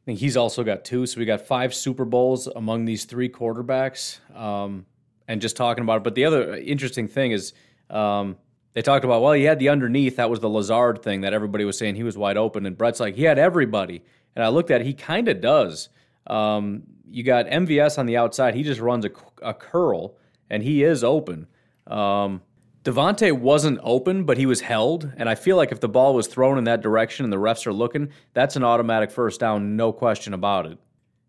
[0.03, 1.05] I think he's also got two.
[1.05, 4.19] So we got five Super Bowls among these three quarterbacks.
[4.35, 4.87] Um,
[5.27, 6.03] and just talking about it.
[6.03, 7.53] But the other interesting thing is.
[7.89, 8.35] Um,
[8.79, 10.15] they talked about, well, he had the underneath.
[10.15, 12.65] That was the Lazard thing that everybody was saying he was wide open.
[12.65, 14.01] And Brett's like, he had everybody.
[14.37, 15.89] And I looked at it, he kind of does.
[16.27, 18.55] Um, you got MVS on the outside.
[18.55, 19.11] He just runs a,
[19.41, 20.15] a curl,
[20.49, 21.47] and he is open.
[21.87, 22.41] Um,
[22.85, 25.11] Davante wasn't open, but he was held.
[25.17, 27.67] And I feel like if the ball was thrown in that direction and the refs
[27.67, 30.77] are looking, that's an automatic first down, no question about it.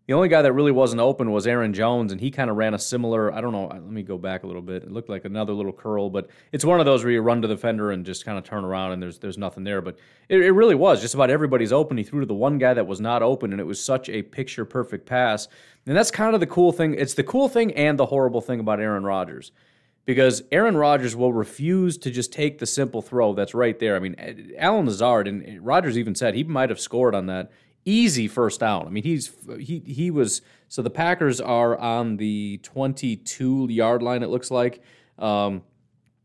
[0.07, 2.73] The only guy that really wasn't open was Aaron Jones, and he kind of ran
[2.73, 3.31] a similar.
[3.31, 3.67] I don't know.
[3.67, 4.83] Let me go back a little bit.
[4.83, 7.47] It looked like another little curl, but it's one of those where you run to
[7.47, 9.79] the fender and just kind of turn around, and there's there's nothing there.
[9.79, 11.97] But it, it really was just about everybody's open.
[11.97, 14.23] He threw to the one guy that was not open, and it was such a
[14.23, 15.47] picture perfect pass.
[15.85, 16.95] And that's kind of the cool thing.
[16.95, 19.51] It's the cool thing and the horrible thing about Aaron Rodgers
[20.05, 23.95] because Aaron Rodgers will refuse to just take the simple throw that's right there.
[23.95, 27.51] I mean, Allen Lazard and Rodgers even said he might have scored on that
[27.85, 28.85] easy first down.
[28.87, 34.23] I mean, he's he he was so the Packers are on the 22 yard line.
[34.23, 34.81] It looks like
[35.19, 35.63] um,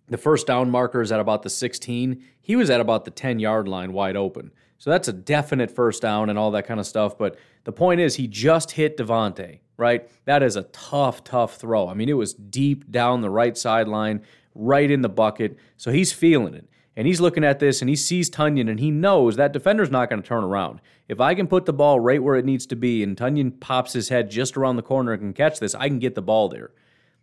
[0.09, 2.23] the first down marker is at about the 16.
[2.41, 4.53] He was at about the 10 yard line, wide open.
[4.79, 7.17] So that's a definite first down and all that kind of stuff.
[7.17, 9.61] But the point is, he just hit Davante.
[9.79, 11.87] Right, that is a tough, tough throw.
[11.87, 14.23] I mean, it was deep down the right sideline,
[14.55, 15.59] right in the bucket.
[15.77, 16.67] So he's feeling it
[16.97, 20.09] and he's looking at this and he sees Tonyan and he knows that defender's not
[20.09, 20.81] going to turn around.
[21.09, 23.93] If I can put the ball right where it needs to be and Tonyan pops
[23.93, 26.49] his head just around the corner and can catch this, I can get the ball
[26.49, 26.71] there.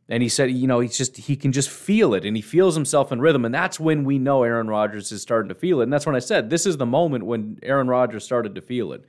[0.10, 2.76] And he said, you know, he's just he can just feel it and he feels
[2.76, 3.46] himself in rhythm.
[3.46, 5.84] And that's when we know Aaron Rodgers is starting to feel it.
[5.84, 8.94] And that's when I said this is the moment when Aaron Rodgers started to feel
[8.94, 9.06] it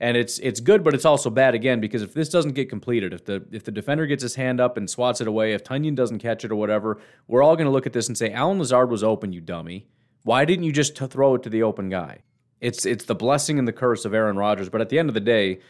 [0.00, 3.12] and it's it's good, but it's also bad again because if this doesn't get completed,
[3.12, 5.96] if the if the defender gets his hand up and swats it away, if Tonyan
[5.96, 8.58] doesn't catch it or whatever, we're all going to look at this and say, Allen
[8.58, 9.86] Lazard was open, you dummy.
[10.22, 12.20] Why didn't you just throw it to the open guy?
[12.60, 14.68] It's it's the blessing and the curse of Aaron Rodgers.
[14.68, 15.60] But at the end of the day,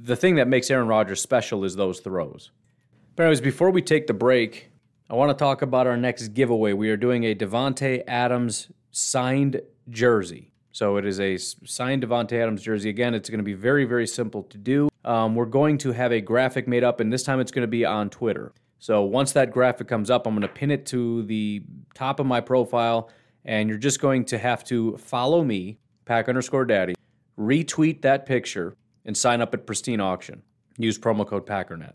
[0.00, 2.52] the thing that makes Aaron Rodgers special is those throws.
[3.16, 4.70] But anyways, before we take the break,
[5.10, 6.72] I want to talk about our next giveaway.
[6.72, 10.51] We are doing a Davante Adams signed jersey.
[10.72, 12.88] So it is a signed Davante Adams jersey.
[12.88, 14.88] Again, it's going to be very, very simple to do.
[15.04, 17.68] Um, we're going to have a graphic made up, and this time it's going to
[17.68, 18.52] be on Twitter.
[18.78, 21.62] So once that graphic comes up, I'm going to pin it to the
[21.94, 23.10] top of my profile,
[23.44, 26.94] and you're just going to have to follow me, pack underscore daddy,
[27.38, 30.42] retweet that picture, and sign up at Pristine Auction.
[30.78, 31.92] Use promo code PACKERNET.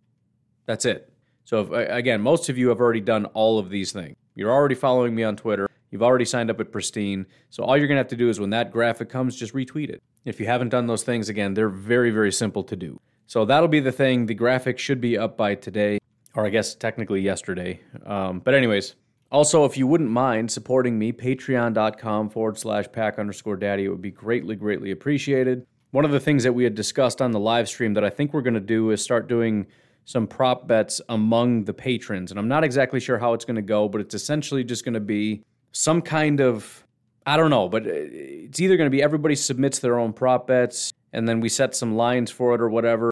[0.65, 1.11] That's it.
[1.45, 4.15] So if, again, most of you have already done all of these things.
[4.35, 5.67] You're already following me on Twitter.
[5.91, 7.26] You've already signed up at Pristine.
[7.50, 9.89] So all you're going to have to do is when that graphic comes, just retweet
[9.89, 10.02] it.
[10.26, 13.00] If you haven't done those things, again, they're very, very simple to do.
[13.28, 14.26] So that'll be the thing.
[14.26, 16.00] The graphic should be up by today,
[16.36, 17.80] or I guess technically yesterday.
[18.06, 18.95] Um, but, anyways,
[19.32, 24.02] also, if you wouldn't mind supporting me, patreon.com forward slash pack underscore daddy, it would
[24.02, 25.65] be greatly, greatly appreciated.
[25.91, 28.34] One of the things that we had discussed on the live stream that I think
[28.34, 29.67] we're going to do is start doing
[30.06, 32.32] some prop bets among the patrons.
[32.32, 34.93] And I'm not exactly sure how it's going to go, but it's essentially just going
[34.93, 35.43] to be
[35.77, 36.83] some kind of
[37.25, 40.93] I don't know, but it's either going to be everybody submits their own prop bets
[41.11, 43.11] and then we set some lines for it or whatever.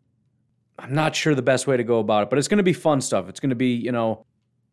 [0.80, 2.74] I'm not sure the best way to go about it, but it's going to be
[2.74, 3.28] fun stuff.
[3.28, 4.26] It's going to be, you know,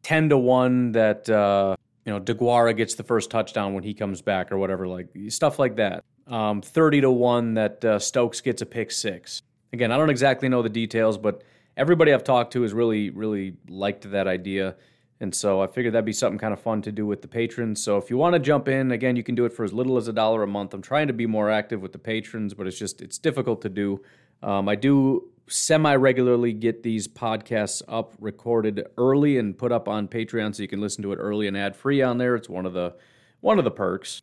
[0.05, 1.75] 10 to 1 that uh,
[2.07, 5.59] you know, DeGuara gets the first touchdown when he comes back or whatever like stuff
[5.59, 6.05] like that.
[6.29, 9.43] Um, 30 to 1 that uh, Stokes gets a pick 6.
[9.73, 11.43] Again, I don't exactly know the details, but
[11.77, 14.77] everybody I've talked to has really really liked that idea.
[15.23, 17.81] And so I figured that'd be something kind of fun to do with the patrons.
[17.81, 19.97] So if you want to jump in, again, you can do it for as little
[19.97, 20.75] as a dollar a month.
[20.75, 23.69] I'm trying to be more active with the patrons, but it's just it's difficult to
[23.69, 24.03] do.
[24.43, 30.09] Um, I do semi regularly get these podcasts up, recorded early, and put up on
[30.09, 32.35] Patreon, so you can listen to it early and ad free on there.
[32.35, 32.97] It's one of the
[33.41, 34.23] one of the perks.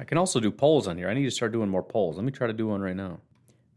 [0.00, 1.10] I can also do polls on here.
[1.10, 2.16] I need to start doing more polls.
[2.16, 3.20] Let me try to do one right now.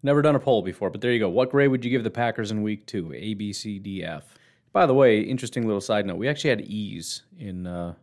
[0.03, 1.27] Never done a poll before, but there you go.
[1.27, 3.13] What grade would you give the Packers in week two?
[3.13, 4.35] A, B, C, D, F.
[4.73, 7.95] By the way, interesting little side note: we actually had E's in uh,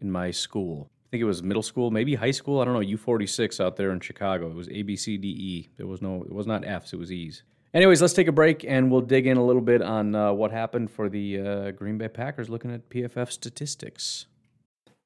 [0.00, 0.88] in my school.
[0.90, 2.60] I think it was middle school, maybe high school.
[2.60, 2.80] I don't know.
[2.80, 4.48] U forty six out there in Chicago.
[4.48, 5.70] It was A B C D E.
[5.76, 6.22] There was no.
[6.22, 6.92] It was not F's.
[6.92, 7.42] It was E's.
[7.74, 10.50] Anyways, let's take a break and we'll dig in a little bit on uh, what
[10.50, 12.48] happened for the uh, Green Bay Packers.
[12.48, 14.26] Looking at PFF statistics.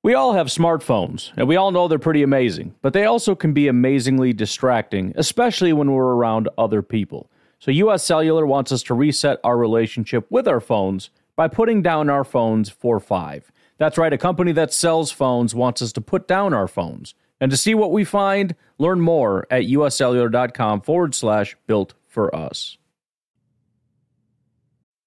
[0.03, 3.53] We all have smartphones, and we all know they're pretty amazing, but they also can
[3.53, 7.29] be amazingly distracting, especially when we're around other people.
[7.59, 12.11] So, US Cellular wants us to reset our relationship with our phones by putting down
[12.11, 13.51] our phones for five.
[13.79, 17.15] That's right, a company that sells phones wants us to put down our phones.
[17.41, 22.79] And to see what we find, learn more at uscellular.com forward slash built for us.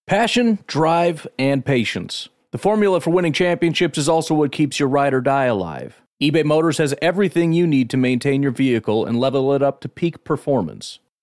[0.05, 2.29] Passion, drive, and patience.
[2.51, 6.01] The formula for winning championships is also what keeps your ride or die alive.
[6.21, 9.89] eBay Motors has everything you need to maintain your vehicle and level it up to
[9.89, 10.99] peak performance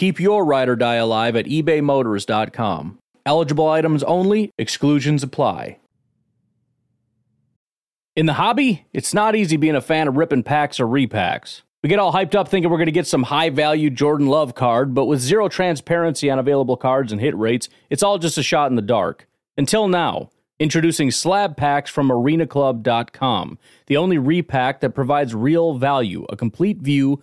[0.00, 2.98] Keep your ride or die alive at ebaymotors.com.
[3.26, 5.76] Eligible items only, exclusions apply.
[8.16, 11.60] In the hobby, it's not easy being a fan of ripping packs or repacks.
[11.82, 14.54] We get all hyped up thinking we're going to get some high value Jordan Love
[14.54, 18.42] card, but with zero transparency on available cards and hit rates, it's all just a
[18.42, 19.28] shot in the dark.
[19.58, 26.36] Until now, introducing slab packs from arenaclub.com, the only repack that provides real value, a
[26.36, 27.22] complete view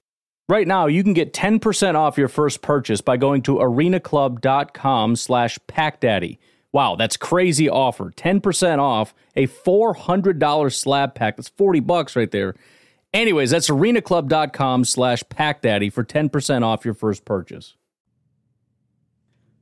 [0.49, 5.57] Right now, you can get 10% off your first purchase by going to arenaclub.com slash
[5.67, 6.39] packdaddy.
[6.73, 8.11] Wow, that's crazy offer.
[8.11, 11.37] 10% off a $400 slab pack.
[11.37, 12.55] That's 40 bucks right there.
[13.13, 17.75] Anyways, that's arenaclub.com slash packdaddy for 10% off your first purchase.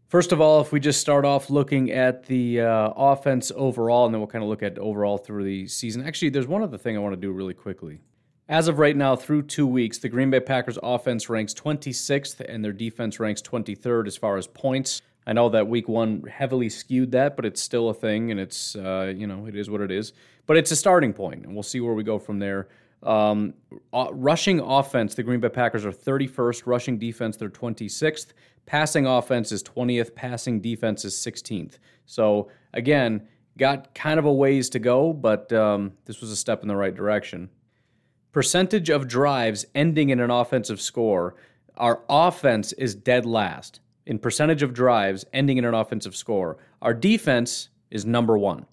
[0.07, 4.13] First of all, if we just start off looking at the uh, offense overall, and
[4.13, 6.03] then we'll kind of look at overall through the season.
[6.03, 7.99] Actually, there's one other thing I want to do really quickly.
[8.49, 12.65] As of right now, through two weeks, the Green Bay Packers offense ranks 26th and
[12.65, 15.03] their defense ranks 23rd as far as points.
[15.27, 18.75] I know that week one heavily skewed that, but it's still a thing, and it's
[18.75, 20.13] uh, you know it is what it is.
[20.47, 22.69] But it's a starting point, and we'll see where we go from there.
[23.03, 23.53] Um,
[23.93, 26.63] uh, rushing offense, the Green Bay Packers are 31st.
[26.65, 28.33] Rushing defense, they're 26th.
[28.65, 30.15] Passing offense is 20th.
[30.15, 31.77] Passing defense is 16th.
[32.07, 33.27] So again,
[33.59, 36.75] got kind of a ways to go, but um, this was a step in the
[36.75, 37.51] right direction.
[38.31, 41.35] Percentage of drives ending in an offensive score.
[41.77, 46.57] Our offense is dead last in percentage of drives ending in an offensive score.
[46.81, 48.67] Our defense is number one.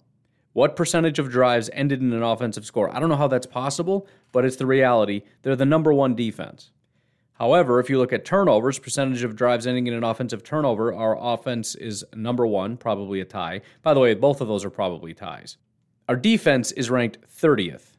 [0.53, 2.95] What percentage of drives ended in an offensive score?
[2.95, 5.21] I don't know how that's possible, but it's the reality.
[5.41, 6.71] They're the number one defense.
[7.33, 11.17] However, if you look at turnovers, percentage of drives ending in an offensive turnover, our
[11.19, 13.61] offense is number one, probably a tie.
[13.83, 15.57] By the way, both of those are probably ties.
[16.09, 17.96] Our defense is ranked 30th.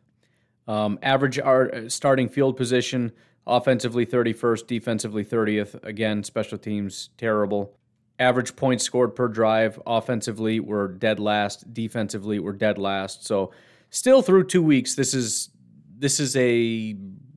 [0.69, 3.13] Um, average our uh, starting field position,
[3.47, 5.83] offensively 31st, defensively 30th.
[5.83, 7.75] Again, special teams terrible.
[8.19, 9.81] Average points scored per drive.
[9.87, 11.73] Offensively, we're dead last.
[11.73, 13.25] Defensively, we're dead last.
[13.25, 13.53] So,
[13.91, 15.49] still through two weeks, this is
[15.97, 16.95] this is a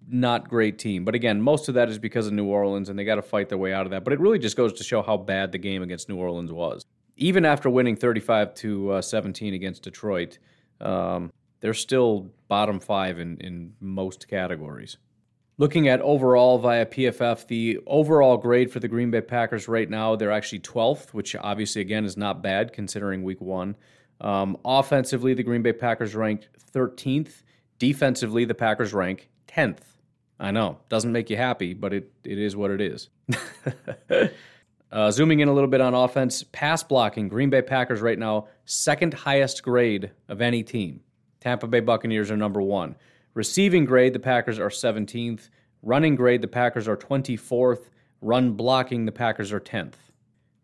[0.10, 1.06] not great team.
[1.06, 3.48] But again, most of that is because of New Orleans, and they got to fight
[3.48, 4.04] their way out of that.
[4.04, 6.84] But it really just goes to show how bad the game against New Orleans was.
[7.16, 10.40] Even after winning 35 to uh, 17 against Detroit,
[10.82, 14.98] um, they're still bottom five in, in most categories.
[15.58, 20.16] Looking at overall via PFF, the overall grade for the Green Bay Packers right now,
[20.16, 23.76] they're actually 12th, which obviously, again, is not bad considering week one.
[24.20, 27.44] Um, offensively, the Green Bay Packers ranked 13th.
[27.78, 29.82] Defensively, the Packers rank 10th.
[30.40, 33.10] I know, doesn't make you happy, but it, it is what it is.
[34.92, 38.48] uh, zooming in a little bit on offense, pass blocking, Green Bay Packers right now,
[38.66, 41.02] second highest grade of any team.
[41.42, 42.96] Tampa Bay Buccaneers are number one.
[43.34, 45.50] Receiving grade, the Packers are 17th.
[45.82, 47.90] Running grade, the Packers are 24th.
[48.22, 49.96] Run blocking, the Packers are 10th.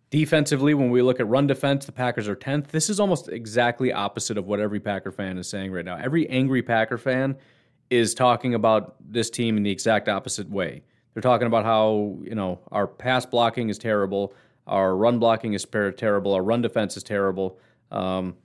[0.09, 2.67] Defensively, when we look at run defense, the Packers are 10th.
[2.67, 5.97] This is almost exactly opposite of what every Packer fan is saying right now.
[5.97, 7.35] Every angry Packer fan
[7.89, 10.83] is talking about this team in the exact opposite way.
[11.13, 14.33] They're talking about how, you know, our pass blocking is terrible,
[14.65, 17.59] our run blocking is terrible, our run defense is terrible.
[17.91, 18.35] Um,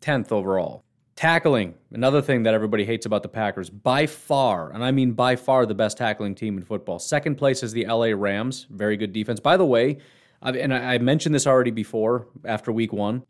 [0.00, 0.83] 10th overall.
[1.16, 5.36] Tackling, another thing that everybody hates about the Packers, by far, and I mean by
[5.36, 6.98] far the best tackling team in football.
[6.98, 9.38] Second place is the LA Rams, very good defense.
[9.38, 9.98] By the way,
[10.42, 13.22] and I mentioned this already before after week one,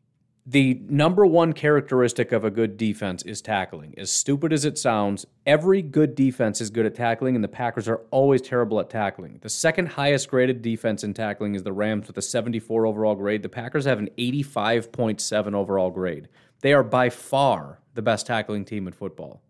[0.47, 3.95] the number one characteristic of a good defense is tackling.
[3.99, 7.89] As stupid as it sounds, every good defense is good at tackling, and the Packers
[7.89, 9.39] are always terrible at tackling.
[9.43, 13.43] The second highest graded defense in tackling is the Rams with a 74 overall grade.
[13.43, 16.29] The Packers have an 85.7 overall grade.
[16.65, 19.43] They are by far the best tackling team in football.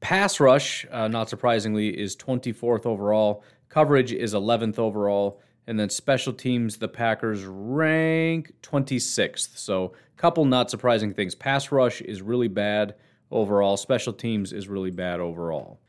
[0.00, 3.42] Pass rush, uh, not surprisingly, is 24th overall.
[3.70, 5.40] Coverage is 11th overall.
[5.66, 9.56] And then special teams, the Packers rank 26th.
[9.56, 11.34] So, a couple not surprising things.
[11.34, 12.96] Pass rush is really bad
[13.30, 13.78] overall.
[13.78, 15.80] Special teams is really bad overall.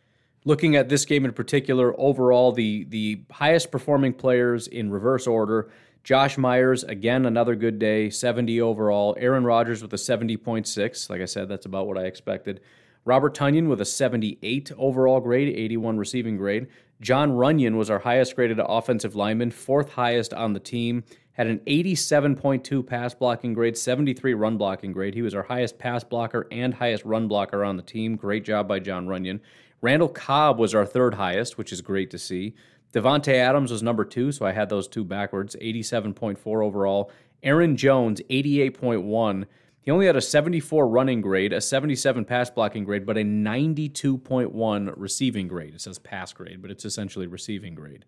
[0.46, 5.72] Looking at this game in particular, overall, the, the highest performing players in reverse order
[6.04, 9.16] Josh Myers, again, another good day, 70 overall.
[9.20, 11.10] Aaron Rodgers with a 70.6.
[11.10, 12.62] Like I said, that's about what I expected.
[13.06, 16.68] Robert Tonyan with a 78 overall grade, 81 receiving grade.
[17.02, 21.04] John Runyan was our highest graded offensive lineman, fourth highest on the team.
[21.34, 25.14] Had an 87.2 pass blocking grade, 73 run blocking grade.
[25.14, 28.18] He was our highest pass blocker and highest run blocker on the team.
[28.18, 29.40] Great job by John Runyan.
[29.82, 32.54] Randall Cobb was our third highest, which is great to see.
[32.94, 35.56] Davante Adams was number two, so I had those two backwards.
[35.62, 37.12] 87.4 overall.
[37.44, 39.46] Aaron Jones, 88.1.
[39.82, 44.94] He only had a 74 running grade, a 77 pass blocking grade, but a 92.1
[44.98, 45.74] receiving grade.
[45.74, 48.06] It says pass grade, but it's essentially receiving grade.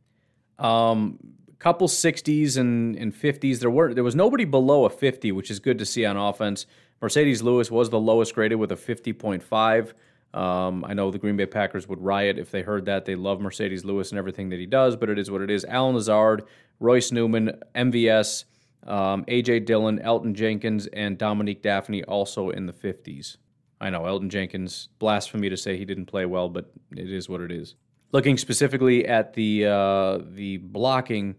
[0.59, 1.17] Um,
[1.61, 3.59] couple 60s and, and 50s.
[3.59, 6.65] There were there was nobody below a 50, which is good to see on offense.
[7.01, 9.93] Marcedes Lewis was the lowest graded with a 50.5.
[10.33, 13.05] Um, I know the Green Bay Packers would riot if they heard that.
[13.05, 15.65] They love Marcedes Lewis and everything that he does, but it is what it is.
[15.65, 16.43] Allen Lazard,
[16.79, 18.45] Royce Newman, MVS,
[18.87, 23.37] um, AJ Dillon, Elgton Jenkins, and Dominique Dafney also in the 50s.
[23.81, 27.41] I know Elgton Jenkins, blasphemy to say he didn't play well, but it is what
[27.41, 27.75] it is.
[28.11, 31.35] Looking specifically at the uh, the blocking,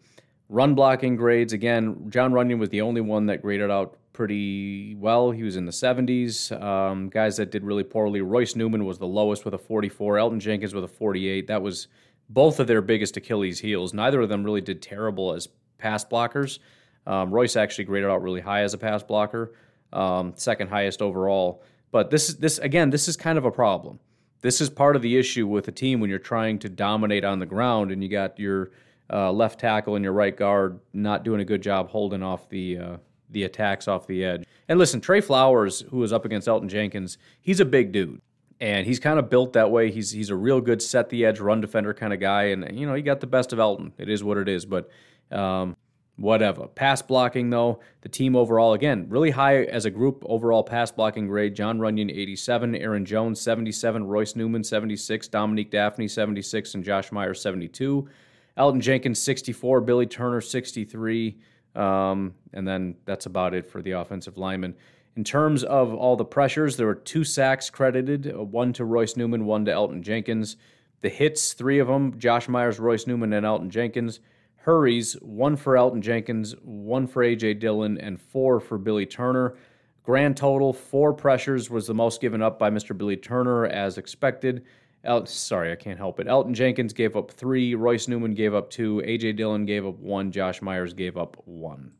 [0.48, 5.30] run blocking grades, again, John Runyan was the only one that graded out pretty well.
[5.30, 6.52] He was in the 70s.
[6.60, 8.20] Um, guys that did really poorly.
[8.20, 10.16] Royce Newman was the lowest with a 44.
[10.16, 11.46] Elgton Jenkins with a 48.
[11.46, 11.88] That was
[12.28, 13.92] both of their biggest Achilles heels.
[13.92, 15.48] Neither of them really did terrible as
[15.78, 16.58] pass blockers.
[17.06, 19.54] Um, Royce actually graded out really high as a pass blocker,
[19.92, 21.62] um, second highest overall.
[21.90, 22.90] But this is this again.
[22.90, 23.98] This is kind of a problem.
[24.40, 27.38] This is part of the issue with a team when you're trying to dominate on
[27.38, 28.70] the ground and you got your
[29.12, 32.78] uh, left tackle and your right guard not doing a good job holding off the
[32.78, 32.96] uh,
[33.32, 34.44] the attacks off the edge.
[34.68, 38.20] And listen, Trey Flowers, who was up against Elgton Jenkins, he's a big dude.
[38.60, 39.90] And he's kind of built that way.
[39.90, 42.44] He's he's a real good set the edge run defender kind of guy.
[42.44, 43.92] And you know, he got the best of Elgton.
[43.98, 44.64] It is what it is.
[44.64, 44.88] But
[45.32, 45.76] um,
[46.16, 46.66] whatever.
[46.68, 51.26] Pass blocking, though, the team overall, again, really high as a group overall pass blocking
[51.26, 51.54] grade.
[51.54, 57.40] John Runyan, 87, Aaron Jones, 77, Royce Newman, 76, Dominique Dafney, 76, and Josh Myers,
[57.40, 58.08] 72.
[58.56, 61.38] Elgton Jenkins, 64, Billy Turner, 63.
[61.74, 64.74] Um, and then that's about it for the offensive lineman.
[65.16, 69.16] In terms of all the pressures, there were two sacks credited uh, one to Royce
[69.16, 70.56] Newman, one to Elgton Jenkins.
[71.02, 74.20] The hits, three of them Josh Myers, Royce Newman, and Elgton Jenkins.
[74.56, 77.54] Hurries, one for Elgton Jenkins, one for A.J.
[77.54, 79.56] Dillon, and four for Billy Turner.
[80.04, 82.96] Grand total, four pressures was the most given up by Mr.
[82.96, 84.64] Billy Turner as expected.
[85.04, 86.26] El- sorry, I can't help it.
[86.26, 87.74] Elgton Jenkins gave up three.
[87.74, 89.02] Royce Newman gave up two.
[89.04, 89.32] A.J.
[89.32, 90.30] Dillon gave up one.
[90.30, 91.92] Josh Myers gave up one.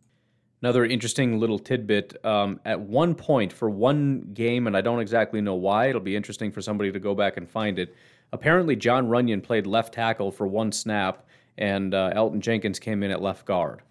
[0.63, 2.25] Another interesting little tidbit.
[2.25, 6.15] Um, at one point for one game, and I don't exactly know why, it'll be
[6.15, 7.97] interesting for somebody to go back and find it.
[8.33, 11.27] Apparently, John Runyan played left tackle for one snap,
[11.59, 13.83] and uh, Elgton Jenkins came in at left guard.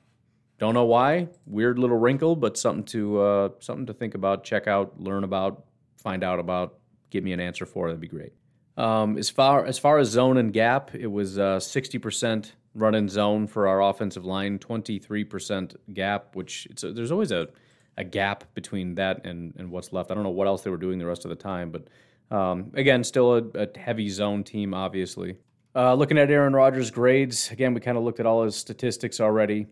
[0.59, 1.28] Don't know why.
[1.45, 5.66] Weird little wrinkle, but something to uh, something to think about, check out, learn about,
[5.97, 6.78] find out about.
[7.09, 7.88] Give me an answer for.
[7.88, 8.32] That'd be great.
[8.78, 12.55] Um, as far as far as zone and gap, it was uh, sixty uh, percent
[12.74, 16.36] run in zone for our offensive line, twenty three percent gap.
[16.36, 17.49] Which a, there's always a,
[17.97, 20.11] a gap between that and, and what's left.
[20.11, 21.88] I don't know what else they were doing the rest of the time, but
[22.36, 25.36] um, again, still a, a, heavy zone team, obviously.
[25.76, 29.19] Uh, looking at Aaron Rodgers' grades, again, we kind of looked at all his statistics
[29.19, 29.67] already.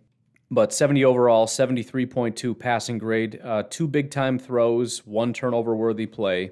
[0.51, 6.51] But 70 overall, 73.2 passing grade, uh, two big time throws, one turnover worthy play,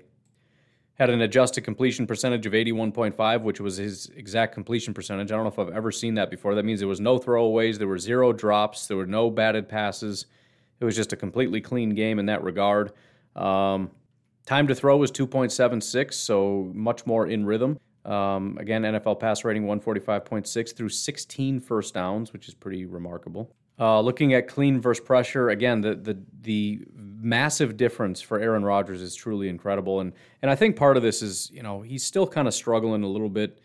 [0.97, 5.31] had an adjusted completion percentage of 81.5, which was his exact completion percentage.
[5.31, 6.55] I don't know if I've ever seen that before.
[6.55, 10.25] That means there was no throwaways, there were zero drops, there were no batted passes.
[10.79, 12.93] It was just a completely clean game in that regard.
[13.35, 13.91] Um,
[14.45, 17.79] time to throw was 2.76, so much more in rhythm.
[18.03, 23.51] Um, again, NFL pass rating 145.6 through 16 first downs, which is pretty remarkable.
[23.79, 26.81] Uh, looking at clean versus pressure, again, the the the
[27.19, 31.21] massive difference for Aaron Rodgers is truly incredible, and and I think part of this
[31.21, 33.59] is you know he's still kind of struggling a little bit.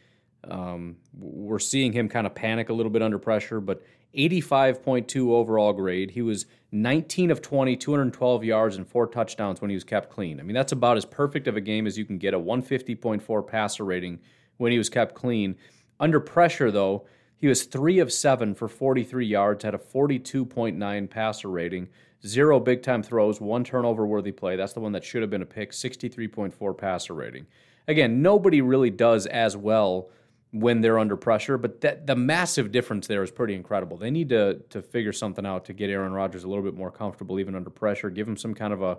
[0.44, 3.82] Um, we're seeing him kind of panic a little bit under pressure, but
[4.16, 6.10] 85.2 overall grade.
[6.10, 10.40] He was 19 of 20, 212 yards and four touchdowns when he was kept clean.
[10.40, 12.34] I mean, that's about as perfect of a game as you can get.
[12.34, 14.18] A 150.4 passer rating
[14.58, 15.56] when he was kept clean.
[15.98, 21.48] Under pressure, though he was three of seven for 43 yards, had a 42.9 passer
[21.48, 21.88] rating,
[22.26, 24.56] zero big time throws, one turnover worthy play.
[24.56, 27.46] That's the one that should have been a pick, 63.4 passer rating.
[27.88, 30.10] Again, nobody really does as well
[30.52, 33.96] when they're under pressure, but that, the massive difference there is pretty incredible.
[33.96, 36.90] They need to, to figure something out to get Aaron Rodgers a little bit more
[36.90, 38.98] comfortable, even under pressure, give him some kind of a,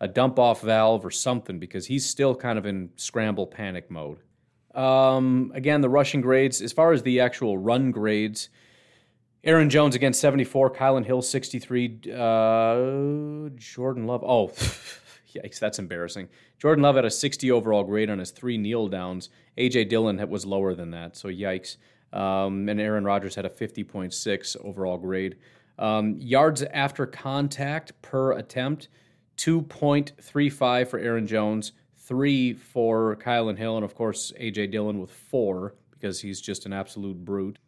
[0.00, 4.18] a dump off valve or something, because he's still kind of in scramble panic mode.
[4.76, 8.48] Um, again, the rushing grades, as far as the actual run grades,
[9.44, 14.22] Aaron Jones against 74, Kylin Hill 63, uh, Jordan Love.
[14.22, 14.48] Oh,
[15.34, 16.28] yikes, that's embarrassing.
[16.60, 19.30] Jordan Love had a 60 overall grade on his three kneel downs.
[19.56, 19.86] A.J.
[19.86, 21.76] Dillon was lower than that, so yikes.
[22.12, 25.36] Um, and Aaron Rodgers had a 50.6 overall grade.
[25.76, 28.88] Um, yards after contact per attempt,
[29.38, 35.74] 2.35 for Aaron Jones, three for Kylin Hill, and of course AJ Dillon with four
[35.90, 37.58] because he's just an absolute brute.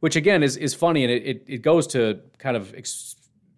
[0.00, 3.16] Which again is is funny, and it it, it goes to kind of ex-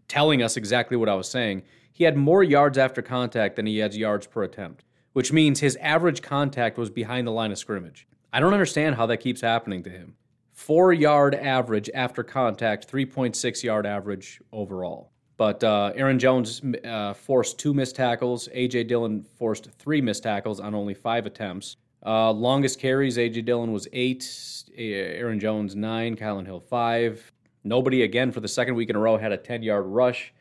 [0.09, 1.63] telling us exactly what I was saying.
[1.93, 4.85] He had more yards after contact than he had yards per attempt,
[5.15, 8.07] which means his average contact was behind the line of scrimmage.
[8.33, 10.15] I don't understand how that keeps happening to him.
[10.53, 15.11] four yard average after contact, 3.6 yard average overall.
[15.39, 18.49] But uh, Aaron Jones uh, forced two missed tackles.
[18.53, 18.85] A.J.
[18.85, 21.77] Dillon forced three missed tackles on only five attempts.
[22.07, 23.43] Uh, longest carries, A.J.
[23.43, 24.63] Dillon was eight.
[24.77, 26.17] Aaron Jones, nine.
[26.17, 27.33] Kylin Hill, five.
[27.65, 30.33] Nobody, again, for the second week in a row, had a 10 yard rush.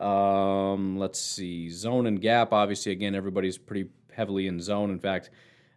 [0.00, 1.68] Um, let's see.
[1.68, 4.90] Zone and gap, obviously, again, everybody's pretty heavily in zone.
[4.90, 5.30] In fact,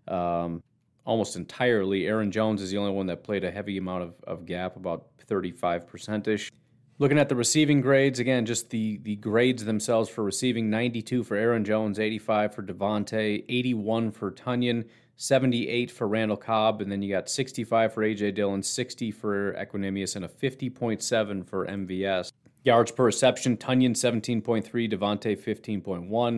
[0.08, 0.64] um,
[1.06, 4.46] almost entirely, Aaron Jones is the only one that played a heavy amount of, of
[4.48, 6.52] gap, about 35% ish.
[6.98, 11.36] Looking at the receiving grades, again, just the, the grades themselves for receiving 92 for
[11.36, 14.86] Aaron Jones, 85 for Davante, 81 for Tonyan,
[15.18, 20.16] 78 for Randall Cobb, and then you got 65 for AJ Dillon, 60 for Equanimeous,
[20.16, 22.32] and a 50.7 for MVS.
[22.64, 26.36] Yards per reception, Tonyan 17.3, Davante 15.1.
[26.36, 26.38] Uh,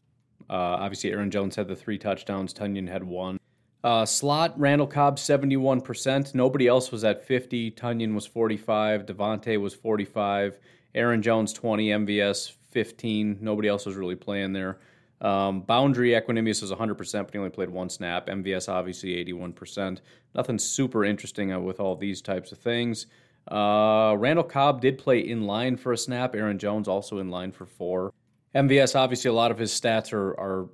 [0.50, 3.40] obviously, Aaron Jones had the three touchdowns, Tonyan had one.
[3.84, 6.36] Uh, slot, Randall Cobb, 71%.
[6.36, 7.72] Nobody else was at 50.
[7.72, 9.06] Tonyan was 45.
[9.06, 10.58] Davante was 45.
[10.96, 11.90] Aaron Jones, 20.
[11.90, 13.38] MVS, 15.
[13.40, 14.80] Nobody else was really playing there.
[15.20, 18.28] Um, boundary, Equanimeous was 100%, but he only played one snap.
[18.28, 20.00] MVS, obviously, 81%.
[20.36, 23.08] Nothing super interesting uh, with all these types of things.
[23.50, 26.36] Uh, Randall Cobb did play in line for a snap.
[26.36, 28.14] Aaron Jones also in line for four.
[28.54, 30.70] MVS, obviously, a lot of his stats are, are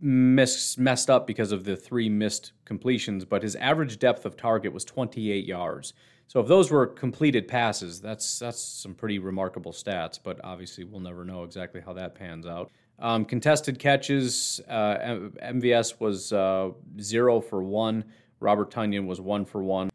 [0.00, 4.72] miss, messed up because of the three missed completions, but his average depth of target
[4.72, 5.92] was 28 yards.
[6.26, 10.18] So if those were completed passes, that's that's some pretty remarkable stats.
[10.22, 12.70] But obviously, we'll never know exactly how that pans out.
[13.00, 16.70] Um, contested catches, uh, MVS was uh,
[17.00, 18.04] zero for one.
[18.40, 19.90] Robert Tonyan was one for one.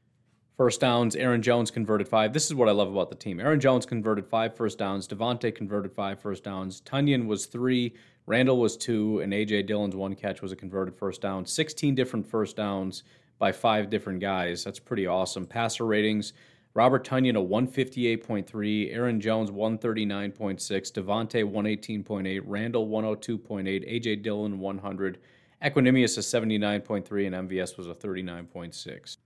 [0.58, 2.32] First downs, Aaron Jones converted five.
[2.32, 3.39] This is what I love about the team.
[3.39, 5.08] Aaron Jones converted five first downs.
[5.08, 6.82] Davante converted five first downs.
[6.82, 7.93] Tonyan was three.
[8.26, 9.64] Randall was two, and A.J.
[9.64, 11.45] Dillon's one catch was a converted first down.
[11.45, 13.03] 16 different first downs
[13.38, 14.64] by five different guys.
[14.64, 15.45] That's pretty awesome.
[15.45, 16.34] Passer ratings
[16.76, 24.17] Robert Tonyan, a 158.3, Aaron Jones, 139.6, Davante, 118.8, Randall, 102.8, A.J.
[24.17, 25.19] Dillon, 100,
[25.63, 28.88] Equanimeous, a 79.3, and MVS was a 39.6.
[28.88, 29.17] It's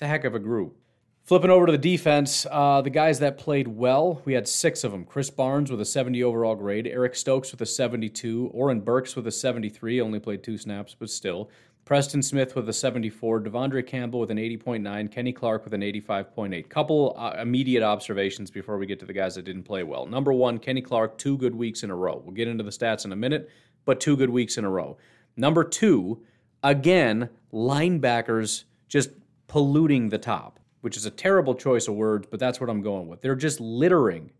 [0.00, 0.76] a heck of a group.
[1.24, 4.92] Flipping over to the defense, uh, the guys that played well, we had six of
[4.92, 5.04] them.
[5.04, 9.26] Krys Barnes with a 70 overall grade, Eric Stokes with a 72, Oren Burks with
[9.26, 11.50] a 73, only played two snaps, but still.
[11.84, 16.68] Preston Smith with a 74, De'Vondre Campbell with an 80.9, Kenny Clark with an 85.8.
[16.68, 20.06] Couple uh, immediate observations before we get to the guys that didn't play well.
[20.06, 22.22] Number one, Kenny Clark, two good weeks in a row.
[22.24, 23.50] We'll get into the stats in a minute,
[23.84, 24.96] but two good weeks in a row.
[25.36, 26.22] Number two,
[26.62, 29.10] again, linebackers just
[29.48, 33.08] polluting the top which is a terrible choice of words, but that's what I'm going
[33.08, 33.22] with.
[33.22, 34.30] They're just littering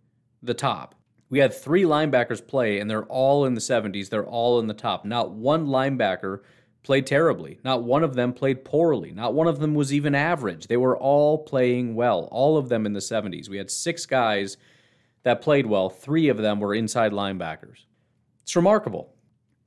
[0.42, 0.94] the top.
[1.30, 4.10] We had three linebackers play, and they're all in the 70s.
[4.10, 5.04] They're all in the top.
[5.04, 6.40] Not one linebacker
[6.82, 7.58] played terribly.
[7.64, 9.12] Not one of them played poorly.
[9.12, 10.66] Not one of them was even average.
[10.66, 13.48] They were all playing well, all of them in the 70s.
[13.48, 14.56] We had six guys
[15.22, 17.84] that played well, three of them were inside linebackers.
[18.42, 19.14] It's remarkable.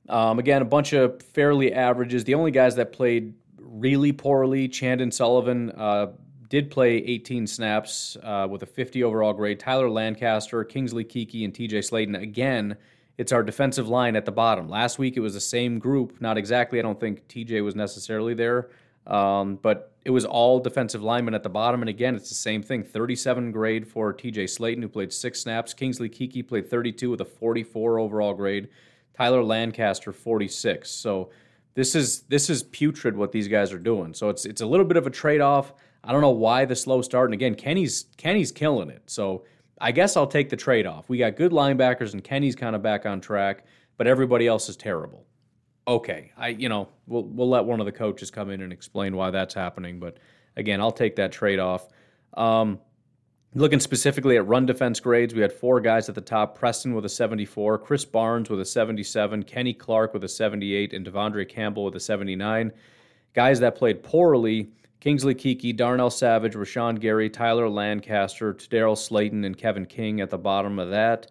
[0.08, 2.24] Um, again, a bunch of fairly averages.
[2.24, 6.08] The only guys that played really poorly, Chandon Sullivan, uh,
[6.48, 9.58] did play 18 snaps uh, with a 50 overall grade.
[9.58, 12.20] Tyler Lancaster, Kingsley Keke, and TJ Slaton.
[12.20, 12.76] Again,
[13.18, 14.68] it's our defensive line at the bottom.
[14.68, 16.20] Last week it was the same group.
[16.20, 16.78] Not exactly.
[16.78, 18.68] I don't think TJ was necessarily there,
[19.06, 21.82] um, but it was all defensive linemen at the bottom.
[21.82, 22.82] And again, it's the same thing.
[22.82, 25.74] 37 grade for TJ Slaton, who played six snaps.
[25.74, 28.68] Kingsley Keke played 32 with a 44 overall grade.
[29.16, 30.90] Tyler Lancaster 46.
[30.90, 31.30] So
[31.74, 34.14] this is this is putrid what these guys are doing.
[34.14, 35.72] So it's it's a little bit of a trade off.
[36.04, 37.28] I don't know why the slow start.
[37.28, 39.02] And again, Kenny's Kenny's killing it.
[39.06, 39.44] So
[39.80, 41.08] I guess I'll take the trade off.
[41.08, 43.64] We got good linebackers, and Kenny's kind of back on track,
[43.96, 45.26] but everybody else is terrible.
[45.88, 49.14] Okay, I you know we'll we'll let one of the coaches come in and explain
[49.14, 50.00] why that's happening.
[50.00, 50.18] But
[50.56, 51.88] again, I'll take that trade off.
[52.34, 52.80] Um,
[53.54, 57.04] looking specifically at run defense grades, we had four guys at the top: Preston with
[57.04, 61.84] a 74, Krys Barnes with a 77, Kenny Clark with a 78, and De'Vondre Campbell
[61.84, 62.72] with a 79.
[63.34, 64.70] Guys that played poorly
[65.06, 70.36] Kingsley Keke, Darnell Savage, Rashan Gary, Tyler Lancaster, Daryl Slaton, and Kevin King at the
[70.36, 71.30] bottom of that.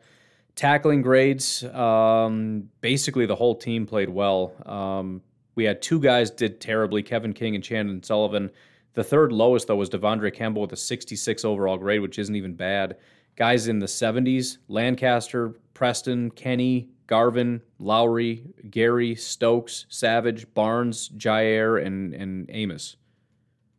[0.55, 4.53] Tackling grades, um, basically the whole team played well.
[4.65, 5.21] Um,
[5.55, 8.49] we had two guys did terribly, Kevin King and Chandon Sullivan.
[8.93, 12.53] The third lowest, though, was De'Vondre Campbell with a 66 overall grade, which isn't even
[12.53, 12.95] bad.
[13.35, 22.13] Guys in the 70s, Lancaster, Preston, Kenny, Garvin, Lowry, Gary, Stokes, Savage, Barnes, Jaire, and,
[22.13, 22.95] and Amos.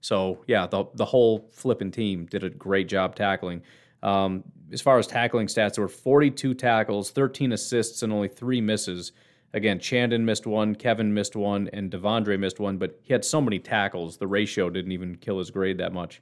[0.01, 3.63] So yeah, the the whole flipping team did a great job tackling.
[4.03, 8.61] Um, as far as tackling stats, there were 42 tackles, 13 assists, and only three
[8.61, 9.13] misses.
[9.55, 13.41] Again, Chandon missed one, Kevin missed one, and De'Vondre missed one, but he had so
[13.41, 16.21] many tackles, the ratio didn't even kill his grade that much.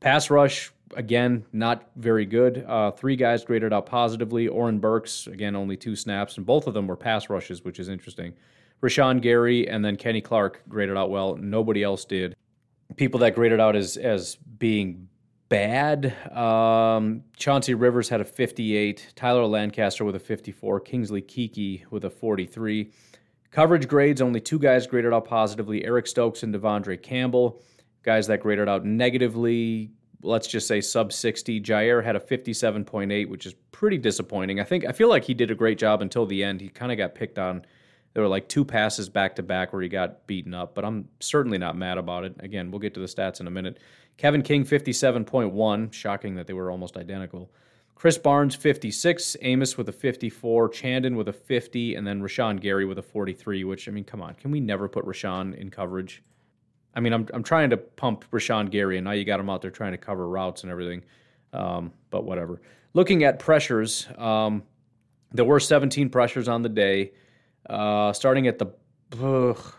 [0.00, 2.64] Pass rush, again, not very good.
[2.68, 4.46] Uh, three guys graded out positively.
[4.46, 7.88] Oren Burks, again, only two snaps, and both of them were pass rushes, which is
[7.88, 8.32] interesting.
[8.80, 11.34] Rashan Gary and then Kenny Clark graded out well.
[11.34, 12.36] Nobody else did.
[12.96, 15.08] People that graded out as as being
[15.48, 16.14] bad.
[16.34, 19.12] Um, Chauncey Rivers had a 58.
[19.14, 20.80] Tyler Lancaster with a 54.
[20.80, 22.90] Kingsley Keke with a 43.
[23.50, 27.62] Coverage grades only two guys graded out positively Eric Stokes and Devondre Campbell.
[28.02, 29.90] Guys that graded out negatively,
[30.22, 31.60] let's just say sub 60.
[31.60, 34.60] Jaire had a 57.8, which is pretty disappointing.
[34.60, 36.60] I think I feel like he did a great job until the end.
[36.60, 37.64] He kind of got picked on.
[38.18, 41.08] There were like two passes back to back where he got beaten up, but I'm
[41.20, 42.34] certainly not mad about it.
[42.40, 43.78] Again, we'll get to the stats in a minute.
[44.16, 47.48] Kevin King 57.1, shocking that they were almost identical.
[47.96, 52.84] Krys Barnes 56, Amos with a 54, Chandon with a 50, and then Rashan Gary
[52.84, 53.62] with a 43.
[53.62, 56.24] Which I mean, come on, can we never put Rashan in coverage?
[56.96, 59.62] I mean, I'm I'm trying to pump Rashan Gary, and now you got him out
[59.62, 61.04] there trying to cover routes and everything.
[61.52, 62.62] Um, but whatever.
[62.94, 64.64] Looking at pressures, um,
[65.30, 67.12] there were 17 pressures on the day.
[67.68, 68.66] Uh, starting at the,
[69.22, 69.74] ugh,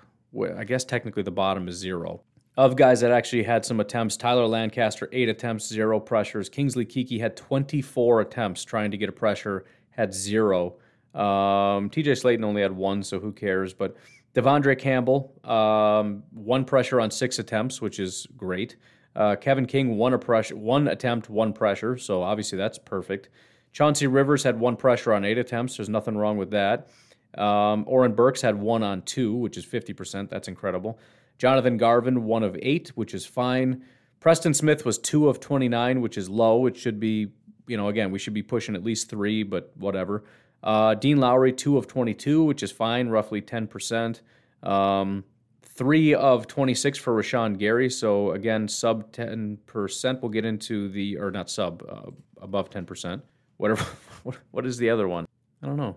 [0.58, 2.22] I guess technically the bottom is zero
[2.60, 4.18] of guys that actually had some attempts.
[4.18, 6.50] Tyler Lancaster, eight attempts, zero pressures.
[6.50, 10.76] Kingsley Keke had 24 attempts trying to get a pressure, had zero.
[11.16, 13.74] Um, TJ Slaton only had one, so who cares?
[13.74, 13.96] But
[14.36, 18.76] Devondre Campbell, um, one pressure on six attempts, which is great.
[19.16, 23.30] Uh, Kevin King, one, pressure, one attempt, one pressure, so obviously that's perfect.
[23.72, 25.78] Chauncey Rivers had one pressure on eight attempts.
[25.78, 26.90] There's nothing wrong with that.
[27.38, 30.30] Um, Oren Burks had one on two, which is 50%.
[30.30, 31.00] That's incredible.
[31.38, 33.84] Jonathan Garvin, one of eight, which is fine.
[34.20, 36.66] Preston Smith was two of 29, which is low.
[36.66, 37.32] It should be,
[37.68, 40.26] you know, again, we should be pushing at least three, but whatever.
[40.62, 44.20] Uh, Dean Lowry, two of 22, which is fine, roughly 10%.
[44.62, 45.24] Um,
[45.62, 47.90] three of 26 for Rashan Gary.
[47.90, 50.22] So again, sub 10%.
[50.22, 52.12] We'll get into the, or not sub, uh,
[52.42, 53.22] above 10%.
[53.56, 53.86] Whatever.
[54.24, 55.26] what, what is the other one?
[55.64, 55.96] I don't know.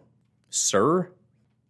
[0.50, 1.10] Sir?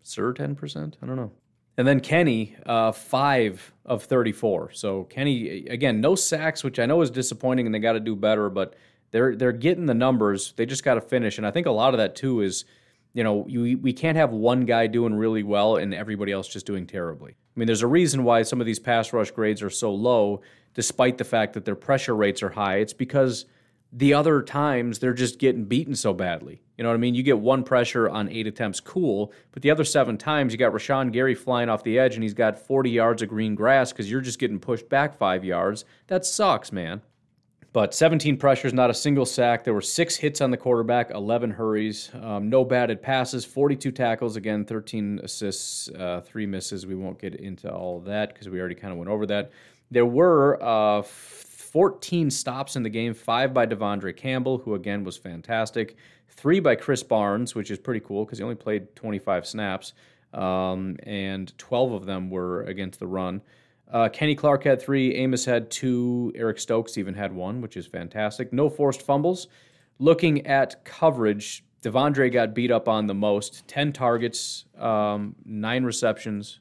[0.03, 0.94] Sir 10%?
[1.03, 1.32] I don't know.
[1.78, 4.72] And then Kenny, uh, five of 34.
[4.72, 8.14] So Kenny, again, no sacks, which I know is disappointing, and they got to do
[8.14, 8.50] better.
[8.50, 8.74] But
[9.11, 10.53] they're they're getting the numbers.
[10.57, 12.66] They just got to finish, and I think a lot of that too is,
[13.14, 16.66] you know, you, we can't have one guy doing really well and everybody else just
[16.66, 17.32] doing terribly.
[17.32, 20.42] I mean, there's a reason why some of these pass rush grades are so low,
[20.74, 22.76] despite the fact that their pressure rates are high.
[22.76, 23.46] It's because
[23.92, 26.62] the other times they're just getting beaten so badly.
[26.83, 27.14] You know what I mean?
[27.14, 29.33] You get one pressure on eight attempts, cool.
[29.53, 32.35] But the other seven times, you got Rashan Gary flying off the edge and he's
[32.35, 35.85] got 40 yards of green grass because you're just getting pushed back five yards.
[36.09, 37.01] That sucks, man.
[37.72, 39.62] But 17 pressures, not a single sack.
[39.62, 44.35] There were six hits on the quarterback, 11 hurries, um, no batted passes, 42 tackles,
[44.35, 46.85] again, 13 assists, uh, three misses.
[46.85, 49.53] We won't get into all of that because we already kind of went over that.
[49.93, 55.16] There were uh, 14 stops in the game, five by Devondre Campbell, who again was
[55.16, 55.97] fantastic
[56.37, 59.93] three by Krys Barnes, which is pretty cool because he only played 25 snaps,
[60.33, 63.43] um, and 12 of them were against the run.
[63.91, 67.87] Uh, Kenny Clark had three, Amos had two, Eric Stokes even had one, which is
[67.87, 68.53] fantastic.
[68.53, 69.49] No forced fumbles.
[69.99, 76.61] Looking at coverage, Devondre got beat up on the most 10 targets, um, nine receptions,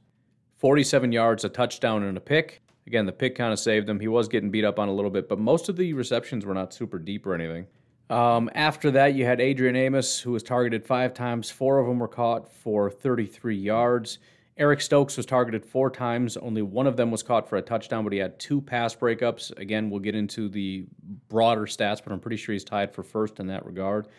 [0.58, 2.62] 47 yards, a touchdown, and a pick.
[2.86, 4.00] Again, the pick kind of saved him.
[4.00, 6.54] He was getting beat up on a little bit, but most of the receptions were
[6.54, 7.68] not super deep or anything.
[8.12, 11.50] Um, after that, you had Adrian Amos, who was targeted five times.
[11.50, 14.20] Four of them were caught for 33 yards.
[14.58, 16.36] Eric Stokes was targeted four times.
[16.36, 19.58] Only one of them was caught for a touchdown, but he had two pass breakups.
[19.58, 20.86] Again, we'll get into the
[21.30, 24.10] broader stats, but I'm pretty sure he's tied for first in that regard.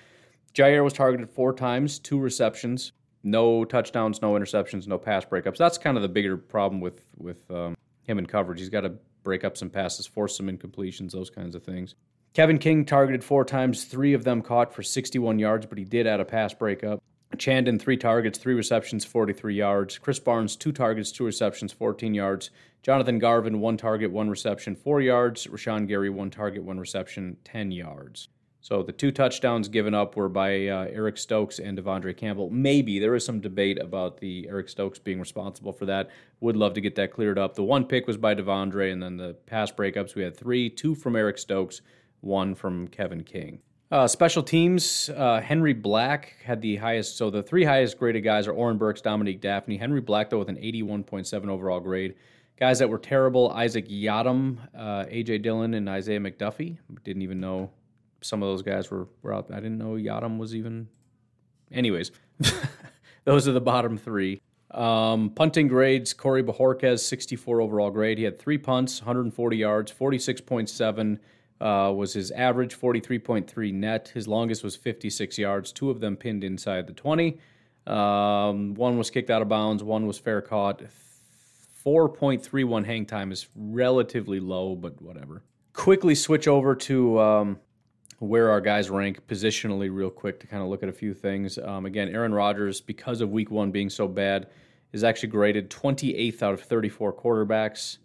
[0.54, 5.58] Jaire was targeted four times, two receptions, no touchdowns, no interceptions, no pass breakups.
[5.58, 8.58] That's kind of the bigger problem with with um, him in coverage.
[8.58, 11.94] He's got to break up some passes, force some incompletions, those kinds of things.
[12.34, 16.06] Kevin King targeted four times, three of them caught for 61 yards, but he did
[16.06, 17.02] add a pass breakup.
[17.36, 19.98] Chandon, three targets, three receptions, 43 yards.
[19.98, 22.50] Krys Barnes, two targets, two receptions, 14 yards.
[22.82, 25.46] Jonathan Garvin, one target, one reception, four yards.
[25.46, 28.28] Rashan Gary, one target, one reception, 10 yards.
[28.62, 32.48] So the two touchdowns given up were by uh, Eric Stokes and Devondre Campbell.
[32.48, 36.10] Maybe there is some debate about the Eric Stokes being responsible for that.
[36.40, 37.56] Would love to get that cleared up.
[37.56, 40.94] The one pick was by Devondre, and then the pass breakups we had three, two
[40.94, 41.82] from Eric Stokes,
[42.22, 43.60] one from Kevin King.
[43.90, 47.18] Uh, special teams, uh, Henry Black had the highest.
[47.18, 49.78] So the three highest graded guys are Oren Burks, Dominique Dafney.
[49.78, 52.14] Henry Black, though, with an 81.7 overall grade.
[52.58, 56.78] Guys that were terrible Isaac Yiadom, uh, AJ Dillon, and Isaiah McDuffie.
[57.04, 57.70] Didn't even know
[58.22, 59.50] some of those guys were, were out.
[59.52, 60.88] I didn't know Yiadom was even.
[61.70, 62.12] Anyways,
[63.24, 64.40] those are the bottom three.
[64.70, 68.16] Um, punting grades Corey Bojorquez, 64 overall grade.
[68.16, 71.18] He had three punts, 140 yards, 46.7
[71.62, 74.10] uh, was his average, 43.3 net.
[74.12, 77.38] His longest was 56 yards, two of them pinned inside the 20.
[77.86, 80.82] Um, one was kicked out of bounds, one was fair caught.
[81.84, 85.42] 4.31 hang time is relatively low, but whatever.
[85.72, 87.58] Quickly switch over to um,
[88.18, 91.58] where our guys rank positionally, real quick, to kind of look at a few things.
[91.58, 94.48] Um, again, Aaron Rodgers, because of week one being so bad,
[94.92, 97.98] is actually graded 28th out of 34 quarterbacks.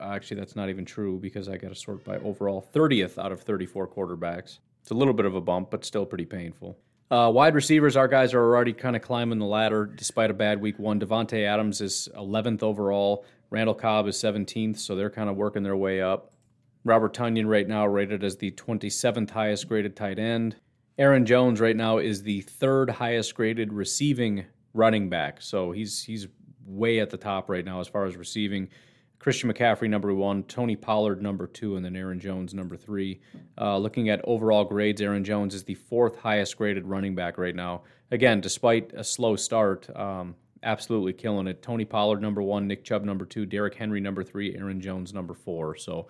[0.00, 3.42] Actually, that's not even true because I got to sort by overall 30th out of
[3.42, 4.58] 34 quarterbacks.
[4.82, 6.76] It's a little bit of a bump, but still pretty painful.
[7.10, 10.60] Uh, wide receivers, our guys are already kind of climbing the ladder despite a bad
[10.60, 10.98] week one.
[10.98, 13.24] Davante Adams is 11th overall.
[13.50, 16.32] Randall Cobb is 17th, so they're kind of working their way up.
[16.84, 20.56] Robert Tonyan right now rated as the 27th highest graded tight end.
[20.98, 26.28] Aaron Jones right now is the third highest graded receiving running back, so he's he's
[26.66, 28.68] way at the top right now as far as receiving.
[29.18, 33.20] Christian McCaffrey, number one, Tony Pollard, number two, and then Aaron Jones, number three.
[33.58, 37.54] Uh, looking at overall grades, Aaron Jones is the fourth highest graded running back right
[37.54, 37.82] now.
[38.10, 41.62] Again, despite a slow start, um, absolutely killing it.
[41.62, 45.34] Tony Pollard, number one, Nick Chubb, number two, Derrick Henry, number three, Aaron Jones, number
[45.34, 45.76] four.
[45.76, 46.08] So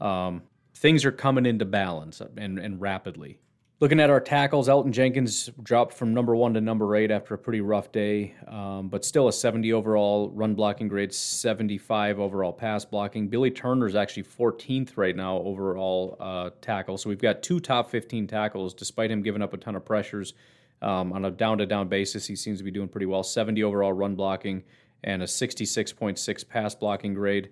[0.00, 0.42] um,
[0.74, 3.38] things are coming into balance and, and rapidly.
[3.84, 7.38] Looking at our tackles, Elgton Jenkins dropped from number one to number eight after a
[7.38, 12.86] pretty rough day, um, but still a 70 overall run blocking grade, 75 overall pass
[12.86, 13.28] blocking.
[13.28, 16.96] Billy Turner is actually 14th right now overall uh, tackle.
[16.96, 20.32] So we've got two top 15 tackles, despite him giving up a ton of pressures.
[20.80, 23.22] Um, on a down to down basis, he seems to be doing pretty well.
[23.22, 24.62] 70 overall run blocking
[25.02, 27.50] and a 66.6 pass blocking grade.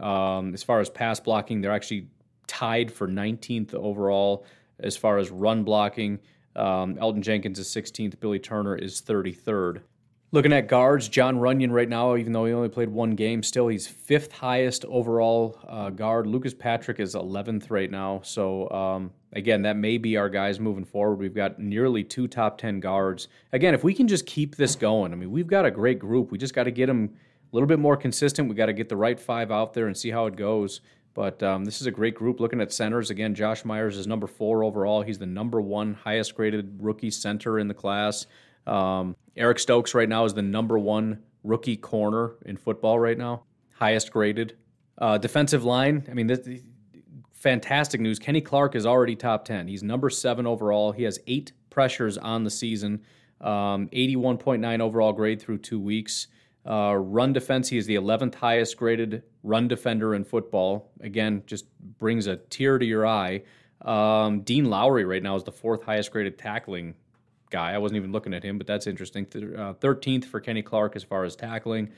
[0.00, 2.08] Um, as far as pass blocking, they're actually
[2.48, 4.44] tied for 19th overall
[4.80, 6.18] as far as run blocking.
[6.56, 8.18] Um, Elgton Jenkins is 16th.
[8.20, 9.82] Billy Turner is 33rd.
[10.30, 13.68] Looking at guards, John Runyan right now, even though he only played one game, still
[13.68, 16.26] he's fifth highest overall uh, guard.
[16.26, 18.20] Lucas Patrick is 11th right now.
[18.22, 21.18] So, um, again, that may be our guys moving forward.
[21.18, 23.28] We've got nearly two top 10 guards.
[23.54, 26.30] Again, if we can just keep this going, I mean, we've got a great group.
[26.30, 27.14] We just got to get them
[27.50, 28.50] a little bit more consistent.
[28.50, 30.82] We got to get the right five out there and see how it goes.
[31.18, 32.38] But um, this is a great group.
[32.38, 35.02] Looking at centers again, Josh Myers is number four overall.
[35.02, 38.26] He's the number one highest graded rookie center in the class.
[38.68, 43.42] Um, Eric Stokes right now is the number one rookie corner in football right now,
[43.72, 44.56] highest graded.
[44.96, 46.48] Uh, defensive line, I mean, this,
[47.32, 48.20] fantastic news.
[48.20, 49.66] Kenny Clark is already top 10.
[49.66, 50.92] He's number seven overall.
[50.92, 53.02] He has eight pressures on the season,
[53.40, 56.28] um, 81.9 overall grade through two weeks.
[56.68, 60.90] Uh, run defense, he is the 11th highest graded run defender in football.
[61.00, 61.64] Again, just
[61.98, 63.42] brings a tear to your eye.
[63.82, 66.94] Um, Dean Lowry right now is the fourth highest graded tackling
[67.50, 67.72] guy.
[67.72, 69.26] I wasn't even looking at him, but that's interesting.
[69.34, 71.90] Uh, 13th for Kenny Clark as far as tackling.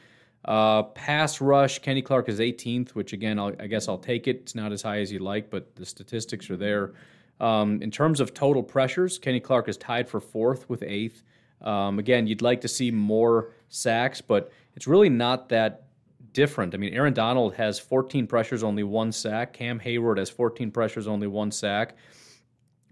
[0.45, 4.37] Uh, pass rush, Kenny Clark is 18th, which again, I'll, i guess I'll take it.
[4.37, 6.93] It's not as high as you'd like, but the statistics are there.
[7.41, 11.23] Um, in terms of total pressures, Kenny Clark is tied for fourth with eighth.
[11.63, 15.85] Um, again, you'd like to see more sacks, but it's really not that
[16.33, 16.75] different.
[16.75, 19.53] I mean, Aaron Donald has 14 pressures, only one sack.
[19.53, 21.97] Cam Heyward has 14 pressures, only one sack.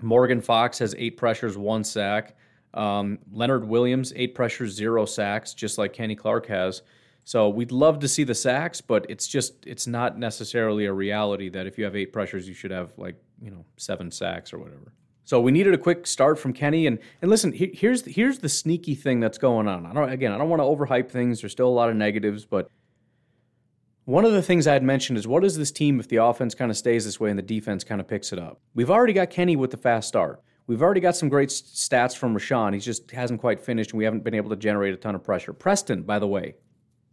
[0.01, 2.37] Morgan Fox has eight pressures, one sack.
[2.75, 6.83] Um, Leonard Williams, eight pressures, zero sacks, just like Kenny Clark has.
[7.25, 11.49] So we'd love to see the sacks, but it's just it's not necessarily a reality
[11.51, 14.59] that if you have eight pressures, you should have like you know seven sacks or
[14.59, 14.93] whatever.
[15.29, 18.49] So we needed a quick start from Kenny, and and listen, he, here's here's the
[18.49, 19.85] sneaky thing that's going on.
[19.85, 21.43] I don't again, I don't want to overhype things.
[21.43, 22.71] There's still a lot of negatives, but
[24.07, 26.55] one of the things I had mentioned is what is this team if the offense
[26.55, 28.63] kind of stays this way and the defense kind of picks it up?
[28.75, 30.41] We've already got Kenny with the fast start.
[30.67, 32.73] We've already got some great stats from Rashan.
[32.73, 35.23] He just hasn't quite finished, and we haven't been able to generate a ton of
[35.23, 35.53] pressure.
[35.53, 36.55] Preston, by the way,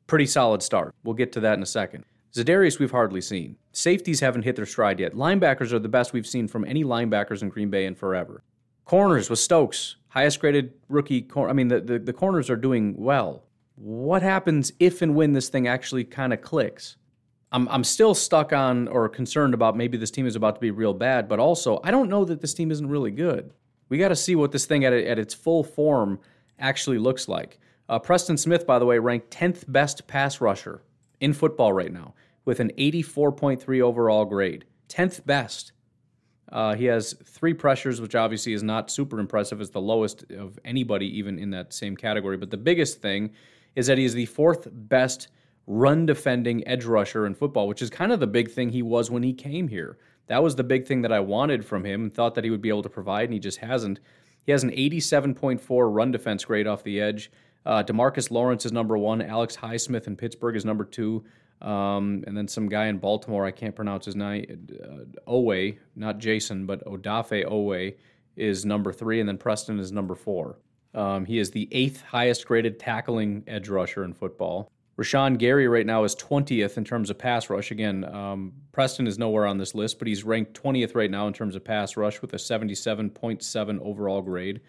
[0.07, 0.95] pretty solid start.
[1.03, 2.05] We'll get to that in a second.
[2.35, 3.55] Za'Darius, we've hardly seen.
[3.71, 5.13] Safeties haven't hit their stride yet.
[5.13, 8.43] Linebackers are the best we've seen from any linebackers in Green Bay in forever.
[8.83, 11.21] Corners with Stokes, highest graded rookie.
[11.21, 13.43] Cor- I mean, the, the, the corners are doing well.
[13.75, 16.97] What happens if and when this thing actually kind of clicks?
[17.53, 20.71] I'm, I'm still stuck on or concerned about maybe this team is about to be
[20.71, 23.53] real bad, but also I don't know that this team isn't really good.
[23.87, 26.19] We got to see what this thing at, at its full form
[26.59, 27.59] actually looks like.
[27.87, 30.81] Uh, Preston Smith, by the way, ranked 10th best pass rusher
[31.21, 32.13] in football right now
[32.45, 35.71] with an 84.3 overall grade, 10th best.
[36.51, 39.59] Uh, he has three pressures, which obviously is not super impressive.
[39.59, 42.37] It's the lowest of anybody, even in that same category.
[42.37, 43.31] But the biggest thing
[43.75, 45.27] is that he is the fourth best
[45.67, 49.09] run defending edge rusher in football, which is kind of the big thing he was
[49.09, 49.97] when he came here.
[50.27, 52.61] That was the big thing that I wanted from him and thought that he would
[52.61, 53.99] be able to provide, and he just hasn't.
[54.45, 57.31] He has an 87.4 run defense grade off the edge.
[57.65, 59.21] Uh, Demarcus Lawrence is number one.
[59.21, 61.25] Alex Highsmith in Pittsburgh is number two.
[61.61, 66.19] Um, and then some guy in Baltimore, I can't pronounce his name, uh, Oweh, not
[66.19, 67.95] Jason, but Odafe Oweh
[68.35, 70.57] is number three, and then Preston is number four.
[70.93, 74.69] Um, he is the eighth highest graded tackling edge rusher in football.
[74.97, 77.71] Rashan Gary right now is 20th in terms of pass rush.
[77.71, 81.33] Again, um, Preston is nowhere on this list, but he's ranked 20th right now in
[81.33, 84.61] terms of pass rush with a 77.7 overall grade.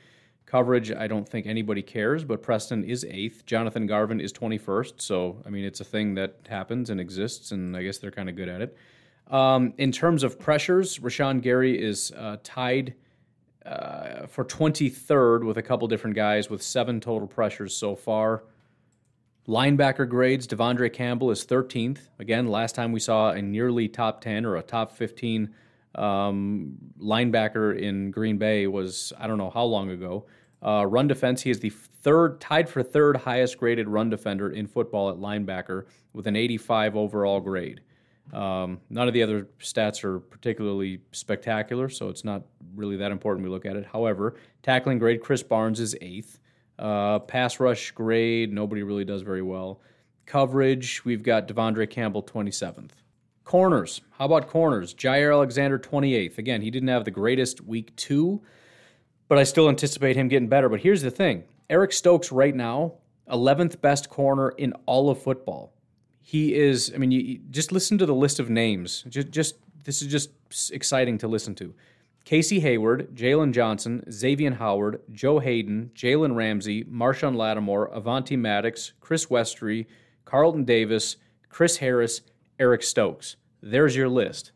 [0.47, 3.45] Coverage, I don't think anybody cares, but Preston is eighth.
[3.47, 5.01] Jonathan Garvin is 21st.
[5.01, 8.29] So, I mean, it's a thing that happens and exists, and I guess they're kind
[8.29, 8.77] of good at it.
[9.29, 12.95] Um, in terms of pressures, Rashan Gary is uh, tied
[13.65, 18.45] uh, for 23rd with a couple different guys with seven total pressures so far.
[19.49, 22.09] Linebacker grades, De'Vondre Campbell is 13th.
[22.21, 25.53] Again, last time we saw a nearly top 10 or a top 15
[25.97, 30.27] um, linebacker in Green Bay was, I don't know how long ago.
[30.65, 34.67] Uh, run defense, he is the third, tied for third highest graded run defender in
[34.67, 37.81] football at linebacker with an 85 overall grade.
[38.33, 42.43] Um, none of the other stats are particularly spectacular, so it's not
[42.75, 43.87] really that important we look at it.
[43.87, 46.41] However, tackling grade, Krys Barnes is eighth.
[46.79, 49.81] Uh, pass rush grade, nobody really does very well.
[50.27, 52.91] Coverage, we've got De'Vondre Campbell 27th.
[53.47, 54.93] Corners, how about corners?
[54.93, 56.37] Jaire Alexander 28th.
[56.37, 58.43] Again, he didn't have the greatest week two,
[59.29, 60.69] but I still anticipate him getting better.
[60.69, 62.95] But here's the thing Eric Stokes, right now,
[63.31, 65.73] 11th best corner in all of football.
[66.21, 69.05] He is, I mean, you, just listen to the list of names.
[69.09, 70.31] Just, just this is just
[70.73, 71.73] exciting to listen to.
[72.25, 79.27] Casey Hayward, Jalen Johnson, Xavier Howard, Joe Haden, Jalen Ramsey, Marshon Lattimore, Avonte Maddox, Chris
[79.27, 79.87] Westry,
[80.25, 81.19] Carlton Davis,
[81.49, 82.23] Chris Harris,
[82.59, 83.37] Eric Stokes.
[83.63, 84.53] There's your list.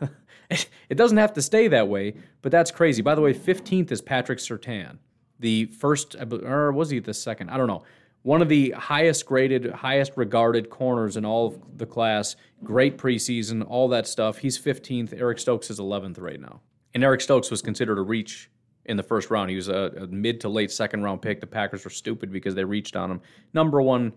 [0.50, 3.02] it doesn't have to stay that way, but that's crazy.
[3.02, 4.98] By the way, 15th is Patrick Surtain,
[5.38, 7.50] the first, or was he the second?
[7.50, 7.82] I don't know.
[8.22, 12.36] One of the highest graded, highest regarded corners in all of the class.
[12.62, 14.38] Great preseason, all that stuff.
[14.38, 15.12] He's 15th.
[15.12, 16.62] Eric Stokes is 11th right now.
[16.94, 18.50] And Eric Stokes was considered a reach
[18.86, 19.50] in the first round.
[19.50, 21.40] He was a, a, mid to late second round pick.
[21.40, 23.20] The Packers were stupid because they reached on him.
[23.52, 24.12] Number one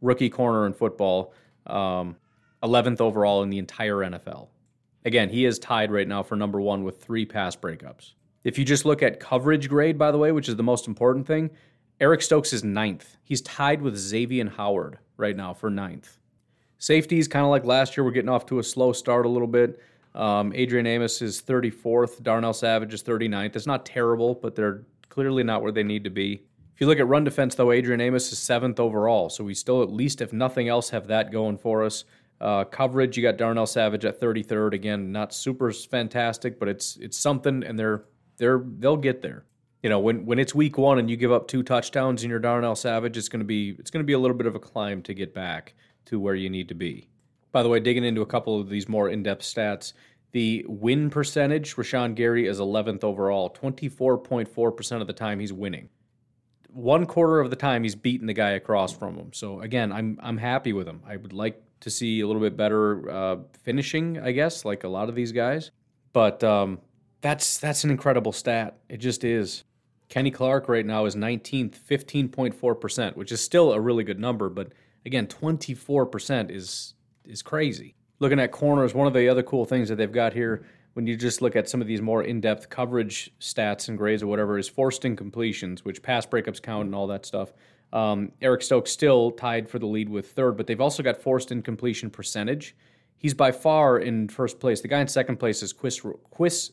[0.00, 1.32] rookie corner in football,
[1.66, 2.16] um,
[2.62, 4.48] 11th overall in the entire NFL.
[5.04, 8.14] Again, he is tied right now for number one with three pass breakups.
[8.44, 11.26] If you just look at coverage grade, by the way, which is the most important
[11.26, 11.50] thing,
[12.00, 13.16] Eric Stokes is ninth.
[13.22, 16.18] He's tied with Xavier Howard right now for ninth.
[16.78, 19.48] Safeties, kind of like last year, we're getting off to a slow start a little
[19.48, 19.80] bit.
[20.14, 22.22] Um, Adrian Amos is 34th.
[22.22, 23.56] Darnell Savage is 39th.
[23.56, 26.42] It's not terrible, but they're clearly not where they need to be.
[26.74, 29.30] If you look at run defense, though, Adrian Amos is seventh overall.
[29.30, 32.04] So we still, at least if nothing else, have that going for us.
[32.40, 34.74] Uh, coverage, you got Darnell Savage at 33rd.
[34.74, 38.04] Again, not super fantastic, but it's it's something, and they're
[38.36, 39.44] they're they'll get there.
[39.82, 42.38] You know, when when it's week one and you give up two touchdowns and you're
[42.38, 45.14] Darnell Savage, it's gonna be it's gonna be a little bit of a climb to
[45.14, 45.74] get back
[46.06, 47.08] to where you need to be.
[47.52, 49.94] By the way, digging into a couple of these more in depth stats,
[50.32, 53.48] the win percentage, Rashan Gary is 11th overall.
[53.48, 55.88] 24.4% of the time he's winning.
[56.68, 59.32] One quarter of the time he's beating the guy across from him.
[59.32, 61.00] So again, I'm I'm happy with him.
[61.08, 64.88] I would like to see a little bit better uh, finishing, I guess, like a
[64.88, 65.70] lot of these guys.
[66.12, 66.80] But um,
[67.20, 68.78] that's that's an incredible stat.
[68.88, 69.64] It just is.
[70.08, 74.72] Kenny Clark right now is 19th, 15.4%, which is still a really good number, but
[75.04, 77.94] again, 24% is is crazy.
[78.18, 80.64] Looking at corners, one of the other cool things that they've got here
[80.94, 84.28] when you just look at some of these more in-depth coverage stats and grades or
[84.28, 87.52] whatever is forced incompletions, which pass breakups count and all that stuff.
[87.96, 91.50] Um, Eric Stokes still tied for the lead with third, but they've also got forced
[91.50, 92.76] incompletion percentage.
[93.16, 94.82] He's by far in first place.
[94.82, 96.72] The guy in second place is Chris, Chris,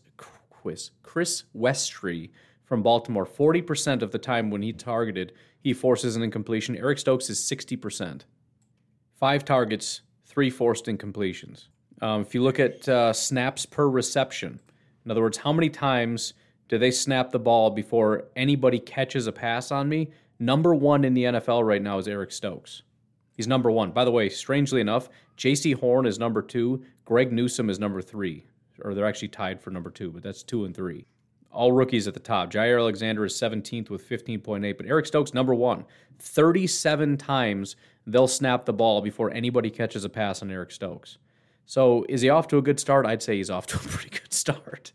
[0.50, 2.32] Chris, Chris Westry
[2.66, 3.26] from Baltimore.
[3.26, 6.76] 40% of the time when he targeted, he forces an incompletion.
[6.76, 8.24] Eric Stokes is 60%.
[9.18, 11.68] Five targets, three forced incompletions.
[12.02, 14.60] Um, if you look at uh, snaps per reception,
[15.06, 16.34] in other words, how many times
[16.68, 20.10] do they snap the ball before anybody catches a pass on me?
[20.40, 22.84] Number one in the NFL right now is Eric Stokes.
[23.36, 23.92] He's number one.
[23.92, 26.84] By the way, strangely enough, Jaycee Horn is number two.
[27.06, 28.46] Greg Newsome is number three.
[28.82, 31.06] Or they're actually tied for number two, but that's two and three.
[31.52, 32.52] All rookies at the top.
[32.52, 35.86] Jaire Alexander is 17th with 15.8, but Eric Stokes, number one.
[36.20, 37.76] 37 times
[38.08, 41.18] they'll snap the ball before anybody catches a pass on Eric Stokes.
[41.66, 43.06] So is he off to a good start?
[43.06, 44.92] I'd say he's off to a pretty good start.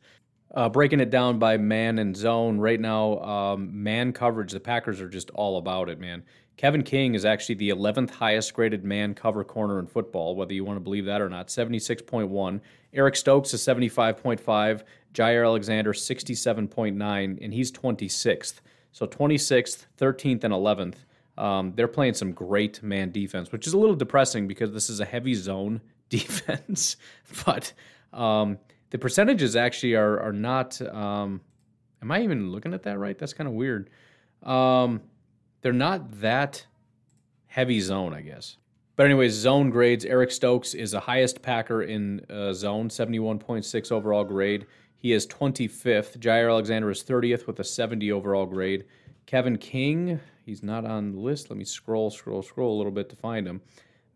[0.55, 5.01] Uh, breaking it down by man and zone right now, um, man coverage, the Packers
[5.01, 6.23] are just all about it, man.
[6.57, 10.65] Kevin King is actually the 11th highest graded man cover corner in football, whether you
[10.65, 12.61] want to believe that or not, 76.1.
[12.93, 14.83] Eric Stokes is 75.5.
[15.15, 18.55] Jaire Alexander, 67.9, and he's 26th.
[18.93, 20.97] So 26th, 13th, and 11th
[21.37, 24.99] Um, they're playing some great man defense, which is a little depressing because this is
[24.99, 26.97] a heavy zone defense.
[27.47, 27.73] but
[28.13, 28.59] um,
[28.91, 30.81] the percentages actually are are not.
[30.83, 31.41] Um,
[32.03, 33.19] am I even looking at that right?
[33.19, 33.91] That's kind of weird.
[34.43, 35.03] Um,
[35.61, 36.65] they're not that
[37.47, 38.57] heavy zone, I guess.
[38.97, 40.05] But anyways, zone grades.
[40.05, 44.67] Eric Stokes is the highest Packer in uh, zone, 71.6 overall grade.
[44.97, 46.19] He is 25th.
[46.19, 48.87] Jaire Alexander is 30th with a 70 overall grade.
[49.27, 51.49] Kevin King, he's not on the list.
[51.51, 53.61] Let me scroll, scroll, scroll a little bit to find him.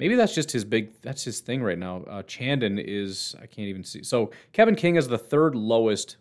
[0.03, 1.01] Maybe that's just his big.
[1.01, 2.03] That's his thing right now.
[2.11, 3.37] Uh, Chandon is.
[3.41, 4.03] I can't even see.
[4.03, 6.17] So Kevin King is the third lowest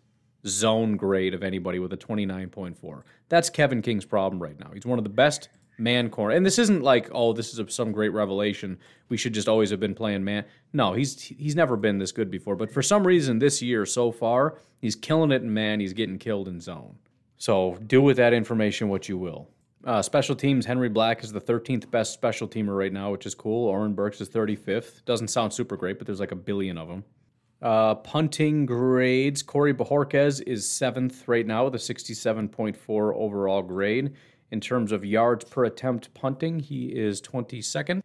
[0.46, 3.02] zone grade of anybody with a 29.4.
[3.28, 4.70] That's Kevin King's problem right now.
[4.72, 6.36] He's one of the best man corner.
[6.36, 8.78] And this isn't like, oh, this is some great revelation.
[9.08, 10.44] We should just always have been playing man.
[10.72, 12.54] No, he's he's never been this good before.
[12.54, 15.80] But for some reason this year so far, he's killing it in man.
[15.80, 17.00] He's getting killed in zone.
[17.36, 19.48] So do with that information what you will.
[19.84, 23.34] Uh, special teams, Henry Black is the 13th best special teamer right now, which is
[23.34, 23.68] cool.
[23.68, 25.04] Oren Burks is 35th.
[25.04, 27.04] Doesn't sound super great, but there's like a billion of them.
[27.60, 34.14] Uh, punting grades, Corey Bojorquez is seventh right now with a 67.4 overall grade.
[34.50, 38.02] In terms of yards per attempt punting, he is 22nd.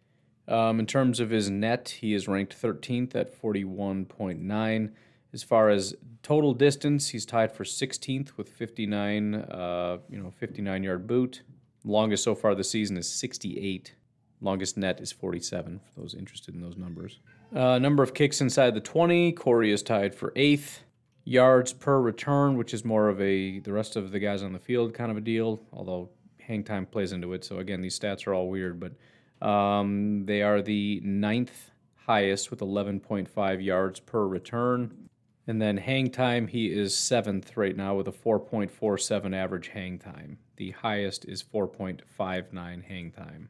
[0.48, 4.92] Um, in terms of his net, he is ranked 13th at 41.9.
[5.32, 10.82] As far as total distance, he's tied for 16th with 59, uh, you know, 59
[10.82, 11.42] yard boot.
[11.88, 13.94] Longest so far this season is 68.
[14.40, 17.18] Longest net is 47 for those interested in those numbers.
[17.54, 20.84] Uh, number of kicks inside the 20, Corey is tied for eighth.
[21.24, 24.58] Yards per return, which is more of a the rest of the guys on the
[24.58, 26.08] field kind of a deal, although
[26.40, 27.44] hang time plays into it.
[27.44, 32.60] So again, these stats are all weird, but um, they are the ninth highest with
[32.60, 35.07] 11.5 yards per return.
[35.48, 40.36] And then hang time, he is seventh right now with a 4.47 average hang time.
[40.56, 43.48] The highest is 4.59 hang time.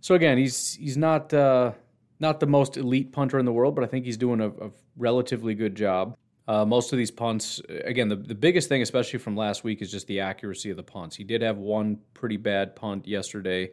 [0.00, 1.72] So again, he's he's not uh,
[2.20, 4.70] not the most elite punter in the world, but I think he's doing a, a
[4.96, 6.16] relatively good job.
[6.46, 9.90] Uh, most of these punts, again, the, the biggest thing, especially from last week, is
[9.90, 11.16] just the accuracy of the punts.
[11.16, 13.70] He did have one pretty bad punt yesterday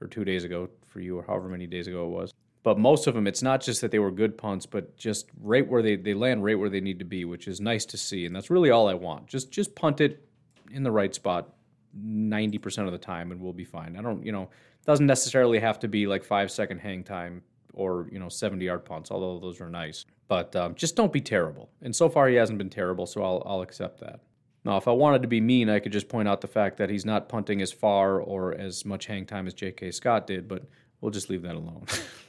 [0.00, 2.34] or two days ago for you, or however many days ago it was.
[2.66, 5.64] But most of them, it's not just that they were good punts, but just right
[5.64, 8.26] where they, they land right where they need to be, which is nice to see.
[8.26, 9.28] And that's really all I want.
[9.28, 10.28] Just just punt it
[10.72, 11.54] in the right spot
[11.96, 13.96] 90% of the time and we'll be fine.
[13.96, 14.50] I don't, you know,
[14.84, 17.42] doesn't necessarily have to be like five second hang time
[17.72, 20.04] or, you know, 70 yard punts, although those are nice.
[20.26, 21.70] But um, just don't be terrible.
[21.82, 24.18] And so far, he hasn't been terrible, so I'll, I'll accept that.
[24.64, 26.90] Now, if I wanted to be mean, I could just point out the fact that
[26.90, 29.92] he's not punting as far or as much hang time as J.K.
[29.92, 30.64] Scott did, but
[31.00, 31.84] we'll just leave that alone.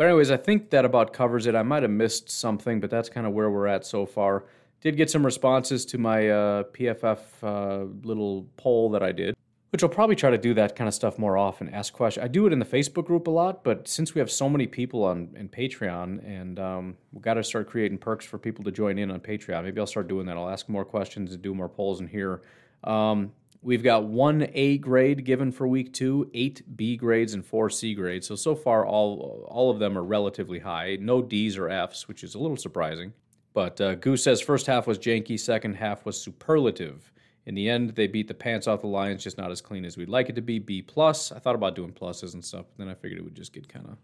[0.00, 1.54] but, anyways, I think that about covers it.
[1.54, 4.46] I might have missed something, but that's kind of where we're at so far.
[4.80, 9.34] Did get some responses to my uh, PFF uh, little poll that I did
[9.70, 11.68] which I'll probably try to do that kind of stuff more often.
[11.68, 12.24] Ask questions.
[12.24, 14.66] I do it in the Facebook group a lot, but since we have so many
[14.66, 18.72] people on in Patreon, and um, we've got to start creating perks for people to
[18.72, 19.62] join in on Patreon.
[19.62, 20.36] Maybe I'll start doing that.
[20.36, 22.42] I'll ask more questions and do more polls in here.
[22.82, 23.32] Um,
[23.62, 27.94] we've got one A grade given for week two, eight B grades, and four C
[27.94, 28.26] grades.
[28.26, 30.96] So so far, all all of them are relatively high.
[31.00, 33.12] No D's or F's, which is a little surprising.
[33.52, 37.12] But uh, Goose says first half was janky, second half was superlative.
[37.46, 39.96] In the end, they beat the pants off the Lions, just not as clean as
[39.96, 40.58] we'd like it to be.
[40.58, 41.32] B plus.
[41.32, 43.68] I thought about doing pluses and stuff, but then I figured it would just get
[43.68, 43.96] kind of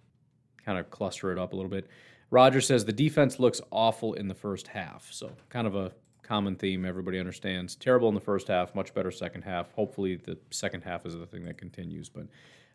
[0.64, 1.86] kind of cluster it up a little bit.
[2.30, 5.08] Roger says the defense looks awful in the first half.
[5.12, 5.92] So kind of a
[6.26, 7.74] common theme everybody understands.
[7.76, 9.72] Terrible in the first half, much better second half.
[9.72, 12.08] Hopefully the second half is the thing that continues.
[12.08, 12.26] But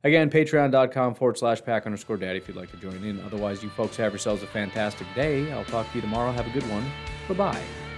[0.03, 3.19] again, patreon.com forward slash pack underscore daddy if you'd like to join in.
[3.21, 5.51] Otherwise, you folks have yourselves a fantastic day.
[5.51, 6.31] I'll talk to you tomorrow.
[6.31, 6.85] Have a good one.
[7.27, 7.90] Bye bye.